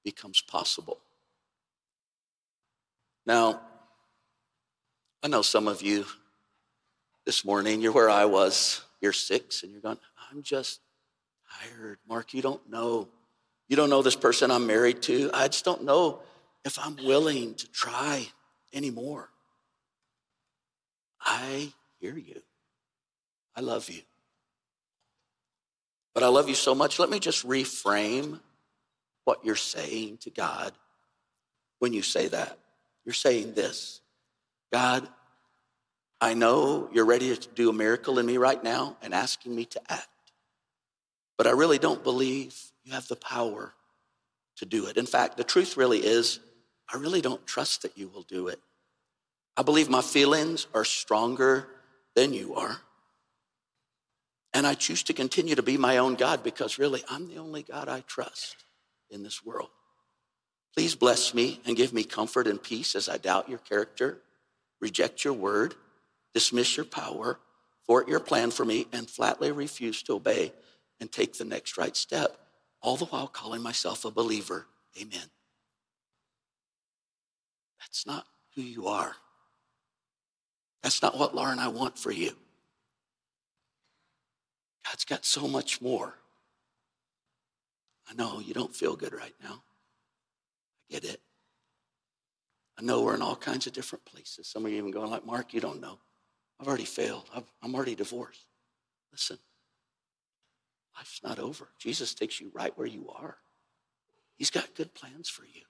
becomes 0.04 0.40
possible. 0.40 1.00
Now, 3.26 3.60
I 5.20 5.26
know 5.26 5.42
some 5.42 5.66
of 5.66 5.82
you 5.82 6.06
this 7.26 7.44
morning, 7.44 7.80
you're 7.80 7.90
where 7.90 8.08
I 8.08 8.26
was, 8.26 8.82
you're 9.00 9.12
six, 9.12 9.64
and 9.64 9.72
you're 9.72 9.80
going, 9.80 9.98
I'm 10.30 10.44
just 10.44 10.78
tired. 11.60 11.98
Mark, 12.08 12.34
you 12.34 12.42
don't 12.42 12.68
know. 12.70 13.08
You 13.68 13.76
don't 13.76 13.90
know 13.90 14.02
this 14.02 14.16
person 14.16 14.50
I'm 14.50 14.66
married 14.66 15.02
to. 15.02 15.30
I 15.32 15.48
just 15.48 15.64
don't 15.64 15.84
know 15.84 16.20
if 16.64 16.78
I'm 16.78 16.96
willing 16.96 17.54
to 17.54 17.70
try 17.70 18.26
anymore. 18.72 19.30
I 21.20 21.72
hear 22.00 22.16
you. 22.16 22.42
I 23.56 23.60
love 23.60 23.88
you. 23.88 24.02
But 26.14 26.22
I 26.22 26.28
love 26.28 26.48
you 26.48 26.54
so 26.54 26.74
much. 26.74 26.98
Let 26.98 27.10
me 27.10 27.18
just 27.18 27.46
reframe 27.46 28.40
what 29.24 29.44
you're 29.44 29.56
saying 29.56 30.18
to 30.18 30.30
God 30.30 30.72
when 31.78 31.92
you 31.92 32.02
say 32.02 32.28
that. 32.28 32.58
You're 33.04 33.14
saying 33.14 33.54
this 33.54 34.00
God, 34.72 35.08
I 36.20 36.34
know 36.34 36.88
you're 36.92 37.04
ready 37.04 37.34
to 37.36 37.48
do 37.50 37.70
a 37.70 37.72
miracle 37.72 38.18
in 38.18 38.26
me 38.26 38.38
right 38.38 38.62
now 38.62 38.96
and 39.02 39.14
asking 39.14 39.54
me 39.54 39.64
to 39.66 39.80
act, 39.88 40.08
but 41.36 41.46
I 41.46 41.50
really 41.50 41.78
don't 41.78 42.02
believe 42.02 42.56
you 42.84 42.92
have 42.92 43.08
the 43.08 43.16
power 43.16 43.74
to 44.56 44.66
do 44.66 44.86
it. 44.86 44.96
In 44.96 45.06
fact, 45.06 45.36
the 45.36 45.44
truth 45.44 45.76
really 45.76 45.98
is, 45.98 46.40
I 46.92 46.96
really 46.96 47.20
don't 47.20 47.44
trust 47.46 47.82
that 47.82 47.98
you 47.98 48.08
will 48.08 48.22
do 48.22 48.48
it. 48.48 48.60
I 49.56 49.62
believe 49.62 49.88
my 49.88 50.02
feelings 50.02 50.66
are 50.74 50.84
stronger 50.84 51.68
than 52.14 52.32
you 52.32 52.54
are. 52.54 52.78
And 54.52 54.66
I 54.66 54.74
choose 54.74 55.02
to 55.04 55.12
continue 55.12 55.56
to 55.56 55.62
be 55.62 55.76
my 55.76 55.98
own 55.98 56.14
God 56.14 56.44
because 56.44 56.78
really 56.78 57.02
I'm 57.08 57.28
the 57.28 57.38
only 57.38 57.62
God 57.62 57.88
I 57.88 58.00
trust 58.00 58.56
in 59.10 59.22
this 59.22 59.44
world. 59.44 59.70
Please 60.74 60.94
bless 60.94 61.34
me 61.34 61.60
and 61.66 61.76
give 61.76 61.92
me 61.92 62.04
comfort 62.04 62.46
and 62.46 62.62
peace 62.62 62.94
as 62.94 63.08
I 63.08 63.16
doubt 63.16 63.48
your 63.48 63.58
character, 63.58 64.20
reject 64.80 65.24
your 65.24 65.32
word, 65.32 65.74
dismiss 66.34 66.76
your 66.76 66.86
power, 66.86 67.38
thwart 67.86 68.08
your 68.08 68.20
plan 68.20 68.50
for 68.50 68.64
me, 68.64 68.86
and 68.92 69.08
flatly 69.08 69.52
refuse 69.52 70.02
to 70.04 70.14
obey 70.14 70.52
and 71.04 71.12
take 71.12 71.36
the 71.36 71.44
next 71.44 71.76
right 71.76 71.94
step, 71.94 72.38
all 72.80 72.96
the 72.96 73.04
while 73.04 73.28
calling 73.28 73.60
myself 73.60 74.06
a 74.06 74.10
believer. 74.10 74.64
Amen. 74.98 75.28
That's 77.78 78.06
not 78.06 78.24
who 78.54 78.62
you 78.62 78.86
are. 78.86 79.16
That's 80.82 81.02
not 81.02 81.18
what 81.18 81.34
Laura 81.34 81.52
and 81.52 81.60
I 81.60 81.68
want 81.68 81.98
for 81.98 82.10
you. 82.10 82.32
God's 84.86 85.04
got 85.04 85.26
so 85.26 85.46
much 85.46 85.82
more. 85.82 86.14
I 88.08 88.14
know 88.14 88.40
you 88.40 88.54
don't 88.54 88.74
feel 88.74 88.96
good 88.96 89.12
right 89.12 89.34
now. 89.42 89.62
I 90.90 90.94
get 90.94 91.04
it? 91.04 91.20
I 92.78 92.82
know 92.82 93.02
we're 93.02 93.14
in 93.14 93.20
all 93.20 93.36
kinds 93.36 93.66
of 93.66 93.74
different 93.74 94.06
places. 94.06 94.46
Some 94.48 94.64
of 94.64 94.72
you 94.72 94.78
even 94.78 94.90
going 94.90 95.10
like, 95.10 95.26
Mark, 95.26 95.52
you 95.52 95.60
don't 95.60 95.82
know. 95.82 95.98
I've 96.58 96.66
already 96.66 96.86
failed. 96.86 97.28
i 97.34 97.42
am 97.62 97.74
already 97.74 97.94
divorced. 97.94 98.46
Listen, 99.12 99.38
life's 100.96 101.20
not 101.22 101.38
over. 101.38 101.68
Jesus 101.78 102.14
takes 102.14 102.40
you 102.40 102.50
right 102.54 102.76
where 102.76 102.86
you 102.86 103.10
are. 103.10 103.36
He's 104.36 104.50
got 104.50 104.74
good 104.74 104.94
plans 104.94 105.28
for 105.28 105.44
you. 105.44 105.62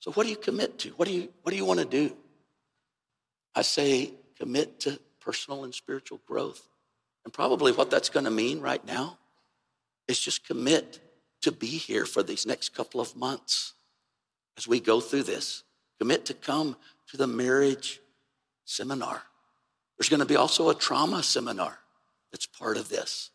So 0.00 0.12
what 0.12 0.24
do 0.24 0.30
you 0.30 0.36
commit 0.36 0.78
to? 0.80 0.90
What 0.90 1.08
do 1.08 1.14
you, 1.14 1.28
what 1.42 1.50
do 1.50 1.56
you 1.56 1.64
want 1.64 1.80
to 1.80 1.86
do? 1.86 2.16
I 3.54 3.62
say 3.62 4.12
commit 4.38 4.80
to 4.80 5.00
personal 5.20 5.64
and 5.64 5.74
spiritual 5.74 6.20
growth. 6.26 6.68
And 7.24 7.32
probably 7.32 7.72
what 7.72 7.90
that's 7.90 8.08
going 8.08 8.24
to 8.24 8.30
mean 8.30 8.60
right 8.60 8.84
now 8.86 9.18
is 10.06 10.20
just 10.20 10.46
commit 10.46 11.00
to 11.42 11.50
be 11.50 11.66
here 11.66 12.06
for 12.06 12.22
these 12.22 12.46
next 12.46 12.74
couple 12.74 13.00
of 13.00 13.16
months 13.16 13.74
as 14.56 14.68
we 14.68 14.78
go 14.80 15.00
through 15.00 15.24
this. 15.24 15.64
Commit 15.98 16.26
to 16.26 16.34
come 16.34 16.76
to 17.08 17.16
the 17.16 17.26
marriage 17.26 18.00
seminar. 18.64 19.22
There's 19.98 20.08
going 20.08 20.20
to 20.20 20.26
be 20.26 20.36
also 20.36 20.68
a 20.68 20.74
trauma 20.74 21.22
seminar 21.22 21.78
that's 22.30 22.46
part 22.46 22.76
of 22.76 22.88
this. 22.88 23.30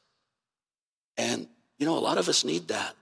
And, 1.18 1.48
you 1.78 1.86
know, 1.86 1.98
a 1.98 2.00
lot 2.00 2.18
of 2.18 2.28
us 2.30 2.44
need 2.44 2.68
that. 2.70 2.96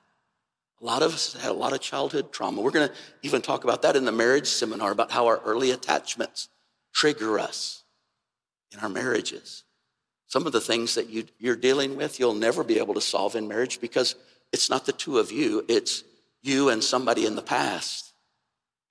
A 0.81 0.85
lot 0.85 1.01
of 1.01 1.13
us 1.13 1.33
had 1.33 1.51
a 1.51 1.53
lot 1.53 1.73
of 1.73 1.81
childhood 1.81 2.31
trauma. 2.31 2.61
We're 2.61 2.71
going 2.71 2.87
to 2.87 2.95
even 3.21 3.41
talk 3.41 3.63
about 3.63 3.81
that 3.81 3.95
in 3.95 4.05
the 4.05 4.11
marriage 4.11 4.47
seminar 4.47 4.91
about 4.91 5.11
how 5.11 5.27
our 5.27 5.39
early 5.39 5.71
attachments 5.71 6.47
trigger 6.93 7.37
us 7.37 7.83
in 8.71 8.79
our 8.79 8.89
marriages. 8.89 9.63
Some 10.27 10.45
of 10.45 10.53
the 10.53 10.61
things 10.61 10.95
that 10.95 11.09
you, 11.09 11.25
you're 11.37 11.55
dealing 11.55 11.97
with, 11.97 12.19
you'll 12.19 12.33
never 12.33 12.63
be 12.63 12.77
able 12.77 12.93
to 12.93 13.01
solve 13.01 13.35
in 13.35 13.47
marriage 13.47 13.81
because 13.81 14.15
it's 14.53 14.69
not 14.69 14.85
the 14.85 14.91
two 14.93 15.17
of 15.17 15.31
you, 15.31 15.65
it's 15.67 16.03
you 16.41 16.69
and 16.69 16.83
somebody 16.83 17.25
in 17.25 17.35
the 17.35 17.41
past 17.41 18.13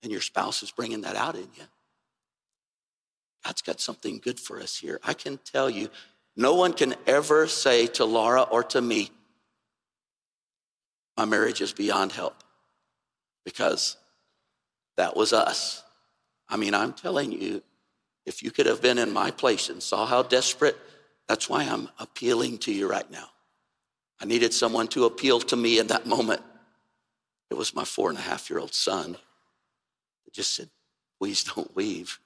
and 0.03 0.12
your 0.12 0.21
spouse 0.21 0.62
is 0.62 0.71
bringing 0.71 1.03
that 1.03 1.16
out 1.16 1.35
in 1.35 1.49
you. 1.57 1.64
God's 3.45 3.62
got 3.62 3.81
something 3.81 4.19
good 4.19 4.39
for 4.39 4.61
us 4.61 4.77
here. 4.77 5.01
I 5.03 5.14
can 5.14 5.39
tell 5.39 5.71
you, 5.71 5.89
no 6.39 6.55
one 6.55 6.72
can 6.72 6.95
ever 7.05 7.49
say 7.49 7.89
to 7.89 8.05
Laura 8.05 8.43
or 8.43 8.62
to 8.62 8.80
me, 8.80 9.11
my 11.16 11.24
marriage 11.24 11.61
is 11.61 11.72
beyond 11.72 12.12
help 12.12 12.45
because 13.45 13.97
that 14.97 15.16
was 15.16 15.32
us. 15.32 15.82
I 16.49 16.57
mean, 16.57 16.74
I'm 16.74 16.93
telling 16.93 17.32
you, 17.32 17.61
if 18.24 18.41
you 18.41 18.53
could 18.53 18.66
have 18.66 18.80
been 18.80 18.99
in 18.99 19.12
my 19.12 19.32
place 19.32 19.68
and 19.68 19.82
saw 19.82 20.07
how 20.07 20.22
desperate, 20.22 20.76
that's 21.26 21.51
why 21.51 21.64
I'm 21.64 21.89
appealing 21.99 22.59
to 22.59 22.72
you 22.72 22.89
right 22.89 23.11
now. 23.11 23.30
I 24.20 24.24
needed 24.24 24.55
someone 24.55 24.86
to 24.89 25.07
appeal 25.07 25.41
to 25.41 25.57
me 25.57 25.80
in 25.80 25.89
that 25.89 26.07
moment. 26.07 26.43
It 27.51 27.55
was 27.55 27.74
my 27.74 27.84
four 27.84 28.11
and 28.11 28.18
a 28.18 28.22
half 28.22 28.49
year 28.49 28.61
old 28.61 28.74
son 28.74 29.12
that 29.12 30.32
just 30.32 30.55
said, 30.55 30.70
please 31.18 31.43
don't 31.43 31.76
leave. 31.76 32.20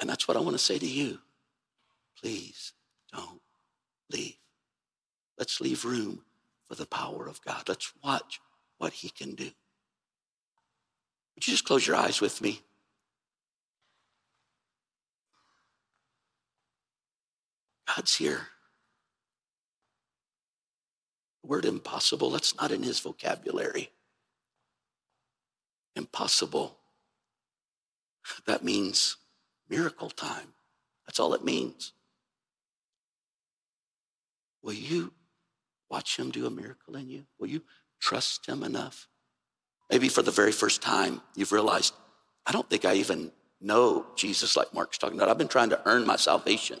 And 0.00 0.08
that's 0.08 0.28
what 0.28 0.36
I 0.36 0.40
want 0.40 0.54
to 0.54 0.62
say 0.62 0.78
to 0.78 0.86
you. 0.86 1.18
Please 2.24 2.72
don't 3.12 3.42
leave. 4.10 4.38
Let's 5.38 5.60
leave 5.60 5.84
room 5.84 6.22
for 6.66 6.74
the 6.74 6.86
power 6.86 7.28
of 7.28 7.44
God. 7.44 7.68
Let's 7.68 7.92
watch 8.02 8.40
what 8.78 8.94
He 8.94 9.10
can 9.10 9.34
do. 9.34 9.44
Would 11.34 11.46
you 11.46 11.50
just 11.50 11.66
close 11.66 11.86
your 11.86 11.96
eyes 11.96 12.22
with 12.22 12.40
me? 12.40 12.62
God's 17.94 18.14
here. 18.14 18.46
The 21.42 21.48
word 21.48 21.66
impossible, 21.66 22.30
that's 22.30 22.56
not 22.56 22.72
in 22.72 22.82
his 22.82 23.00
vocabulary. 23.00 23.90
Impossible. 25.94 26.78
That 28.46 28.64
means 28.64 29.18
miracle 29.68 30.08
time. 30.08 30.54
That's 31.06 31.20
all 31.20 31.34
it 31.34 31.44
means. 31.44 31.92
Will 34.64 34.72
you 34.72 35.12
watch 35.90 36.18
him 36.18 36.30
do 36.30 36.46
a 36.46 36.50
miracle 36.50 36.96
in 36.96 37.08
you? 37.08 37.26
Will 37.38 37.48
you 37.48 37.62
trust 38.00 38.46
him 38.46 38.64
enough? 38.64 39.06
Maybe 39.90 40.08
for 40.08 40.22
the 40.22 40.30
very 40.30 40.52
first 40.52 40.82
time, 40.82 41.20
you've 41.36 41.52
realized, 41.52 41.94
I 42.46 42.52
don't 42.52 42.68
think 42.68 42.86
I 42.86 42.94
even 42.94 43.30
know 43.60 44.06
Jesus 44.16 44.56
like 44.56 44.72
Mark's 44.72 44.98
talking 44.98 45.18
about. 45.18 45.28
I've 45.28 45.38
been 45.38 45.48
trying 45.48 45.70
to 45.70 45.80
earn 45.86 46.06
my 46.06 46.16
salvation 46.16 46.80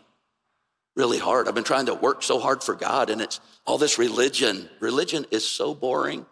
really 0.96 1.18
hard. 1.18 1.46
I've 1.46 1.54
been 1.54 1.64
trying 1.64 1.86
to 1.86 1.94
work 1.94 2.22
so 2.22 2.38
hard 2.38 2.62
for 2.62 2.74
God, 2.74 3.10
and 3.10 3.20
it's 3.20 3.40
all 3.66 3.78
this 3.78 3.98
religion. 3.98 4.68
Religion 4.80 5.26
is 5.30 5.46
so 5.46 5.74
boring. 5.74 6.24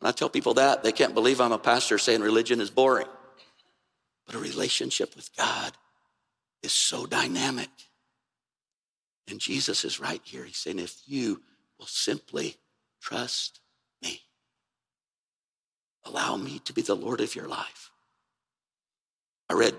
When 0.00 0.08
I 0.08 0.12
tell 0.12 0.28
people 0.28 0.54
that, 0.54 0.82
they 0.82 0.92
can't 0.92 1.14
believe 1.14 1.40
I'm 1.40 1.52
a 1.52 1.58
pastor 1.58 1.98
saying 1.98 2.20
religion 2.20 2.60
is 2.60 2.70
boring. 2.70 3.06
But 4.26 4.34
a 4.34 4.38
relationship 4.38 5.16
with 5.16 5.34
God 5.36 5.72
is 6.62 6.72
so 6.72 7.06
dynamic. 7.06 7.70
And 9.28 9.38
Jesus 9.38 9.84
is 9.84 10.00
right 10.00 10.22
here. 10.24 10.44
He's 10.44 10.56
saying, 10.56 10.78
if 10.78 11.02
you 11.06 11.42
will 11.78 11.86
simply 11.86 12.56
trust 13.00 13.60
me, 14.02 14.22
allow 16.04 16.36
me 16.36 16.60
to 16.60 16.72
be 16.72 16.82
the 16.82 16.96
Lord 16.96 17.20
of 17.20 17.34
your 17.34 17.46
life. 17.46 17.90
I 19.50 19.54
read 19.54 19.74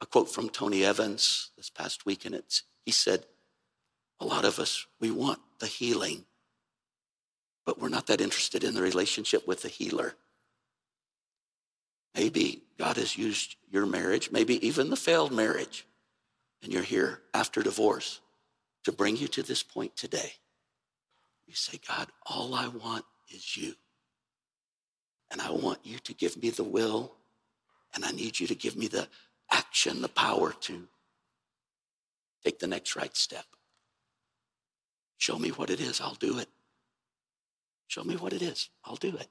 a 0.00 0.06
quote 0.06 0.30
from 0.30 0.48
Tony 0.48 0.84
Evans 0.84 1.50
this 1.56 1.70
past 1.70 2.06
week, 2.06 2.24
and 2.24 2.34
it's 2.34 2.62
he 2.84 2.90
said, 2.90 3.24
A 4.20 4.24
lot 4.24 4.44
of 4.44 4.58
us, 4.58 4.86
we 5.00 5.10
want 5.10 5.40
the 5.58 5.66
healing, 5.66 6.24
but 7.64 7.80
we're 7.80 7.88
not 7.88 8.06
that 8.06 8.20
interested 8.20 8.64
in 8.64 8.74
the 8.74 8.82
relationship 8.82 9.46
with 9.46 9.62
the 9.62 9.68
healer. 9.68 10.14
Maybe 12.14 12.62
God 12.78 12.96
has 12.96 13.16
used 13.18 13.56
your 13.70 13.84
marriage, 13.84 14.30
maybe 14.30 14.66
even 14.66 14.88
the 14.88 14.96
failed 14.96 15.32
marriage, 15.32 15.86
and 16.62 16.72
you're 16.72 16.82
here 16.82 17.20
after 17.34 17.62
divorce 17.62 18.20
to 18.86 18.92
bring 18.92 19.16
you 19.16 19.26
to 19.26 19.42
this 19.42 19.64
point 19.64 19.96
today. 19.96 20.34
You 21.48 21.54
say, 21.54 21.80
God, 21.88 22.06
all 22.24 22.54
I 22.54 22.68
want 22.68 23.04
is 23.34 23.56
you. 23.56 23.74
And 25.32 25.42
I 25.42 25.50
want 25.50 25.80
you 25.82 25.98
to 25.98 26.14
give 26.14 26.40
me 26.40 26.50
the 26.50 26.62
will, 26.62 27.12
and 27.92 28.04
I 28.04 28.12
need 28.12 28.38
you 28.38 28.46
to 28.46 28.54
give 28.54 28.76
me 28.76 28.86
the 28.86 29.08
action, 29.50 30.02
the 30.02 30.08
power 30.08 30.52
to 30.52 30.86
take 32.44 32.60
the 32.60 32.68
next 32.68 32.94
right 32.94 33.16
step. 33.16 33.44
Show 35.18 35.36
me 35.36 35.48
what 35.48 35.68
it 35.68 35.80
is, 35.80 36.00
I'll 36.00 36.14
do 36.14 36.38
it. 36.38 36.48
Show 37.88 38.04
me 38.04 38.14
what 38.14 38.32
it 38.32 38.40
is, 38.40 38.70
I'll 38.84 38.94
do 38.94 39.16
it. 39.16 39.26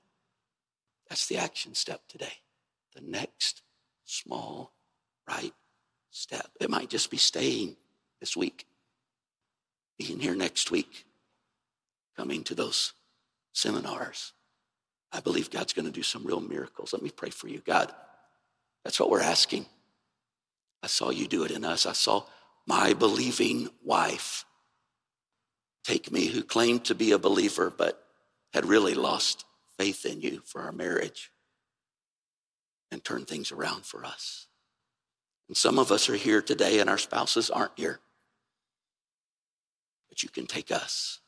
That's 1.07 1.27
the 1.27 1.37
action 1.37 1.75
step 1.75 2.01
today. 2.09 2.41
The 2.93 3.09
next 3.09 3.61
small 4.03 4.73
right 5.25 5.53
step. 6.11 6.49
It 6.59 6.69
might 6.69 6.89
just 6.89 7.09
be 7.09 7.15
staying 7.15 7.77
this 8.19 8.35
week, 8.35 8.65
being 9.97 10.19
here 10.19 10.35
next 10.35 10.71
week, 10.71 11.05
coming 12.17 12.43
to 12.43 12.55
those 12.55 12.93
seminars. 13.53 14.33
I 15.11 15.21
believe 15.21 15.49
God's 15.49 15.73
going 15.73 15.85
to 15.85 15.91
do 15.91 16.03
some 16.03 16.25
real 16.25 16.41
miracles. 16.41 16.91
Let 16.91 17.01
me 17.01 17.09
pray 17.09 17.29
for 17.29 17.47
you. 17.47 17.61
God, 17.65 17.93
that's 18.83 18.99
what 18.99 19.09
we're 19.09 19.21
asking. 19.21 19.65
I 20.83 20.87
saw 20.87 21.09
you 21.09 21.27
do 21.27 21.43
it 21.43 21.51
in 21.51 21.63
us. 21.63 21.85
I 21.85 21.93
saw 21.93 22.23
my 22.67 22.93
believing 22.93 23.69
wife 23.83 24.45
take 25.83 26.11
me, 26.11 26.25
who 26.25 26.43
claimed 26.43 26.83
to 26.85 26.95
be 26.95 27.11
a 27.11 27.19
believer 27.19 27.69
but 27.75 28.03
had 28.53 28.65
really 28.65 28.95
lost 28.95 29.45
faith 29.77 30.05
in 30.05 30.21
you 30.21 30.41
for 30.45 30.61
our 30.61 30.71
marriage, 30.71 31.31
and 32.91 33.03
turn 33.03 33.25
things 33.25 33.51
around 33.51 33.85
for 33.85 34.05
us. 34.05 34.47
And 35.47 35.55
some 35.55 35.77
of 35.77 35.91
us 35.91 36.09
are 36.09 36.15
here 36.15 36.41
today 36.41 36.79
and 36.79 36.89
our 36.89 36.97
spouses 36.97 37.49
aren't 37.49 37.77
here. 37.77 37.99
You 40.23 40.29
can 40.29 40.47
take 40.47 40.71
us 40.71 41.19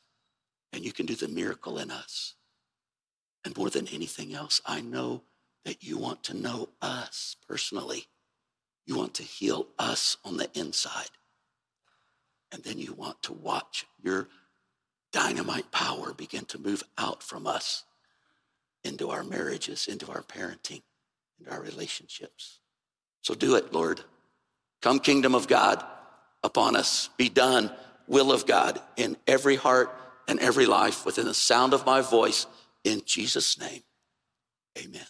and 0.72 0.84
you 0.84 0.92
can 0.92 1.06
do 1.06 1.14
the 1.14 1.28
miracle 1.28 1.78
in 1.78 1.90
us. 1.90 2.34
And 3.44 3.56
more 3.56 3.70
than 3.70 3.88
anything 3.88 4.34
else, 4.34 4.60
I 4.66 4.80
know 4.80 5.22
that 5.64 5.82
you 5.82 5.98
want 5.98 6.22
to 6.24 6.34
know 6.34 6.70
us 6.82 7.36
personally. 7.48 8.06
You 8.86 8.96
want 8.96 9.14
to 9.14 9.22
heal 9.22 9.68
us 9.78 10.16
on 10.24 10.36
the 10.36 10.48
inside. 10.58 11.10
And 12.52 12.62
then 12.62 12.78
you 12.78 12.94
want 12.94 13.22
to 13.24 13.32
watch 13.32 13.86
your 14.02 14.28
dynamite 15.12 15.70
power 15.70 16.12
begin 16.12 16.44
to 16.46 16.58
move 16.58 16.82
out 16.96 17.22
from 17.22 17.46
us 17.46 17.84
into 18.84 19.10
our 19.10 19.24
marriages, 19.24 19.86
into 19.86 20.10
our 20.10 20.22
parenting, 20.22 20.82
into 21.38 21.50
our 21.50 21.60
relationships. 21.60 22.60
So 23.22 23.34
do 23.34 23.56
it, 23.56 23.72
Lord. 23.72 24.00
Come, 24.80 25.00
kingdom 25.00 25.34
of 25.34 25.48
God, 25.48 25.84
upon 26.42 26.76
us. 26.76 27.10
Be 27.16 27.28
done, 27.28 27.70
will 28.08 28.32
of 28.32 28.46
God, 28.46 28.80
in 28.96 29.16
every 29.26 29.56
heart 29.56 29.94
and 30.26 30.40
every 30.40 30.66
life 30.66 31.06
within 31.06 31.26
the 31.26 31.34
sound 31.34 31.74
of 31.74 31.86
my 31.86 32.00
voice. 32.00 32.46
In 32.84 33.02
Jesus' 33.04 33.58
name, 33.60 33.82
amen. 34.78 35.06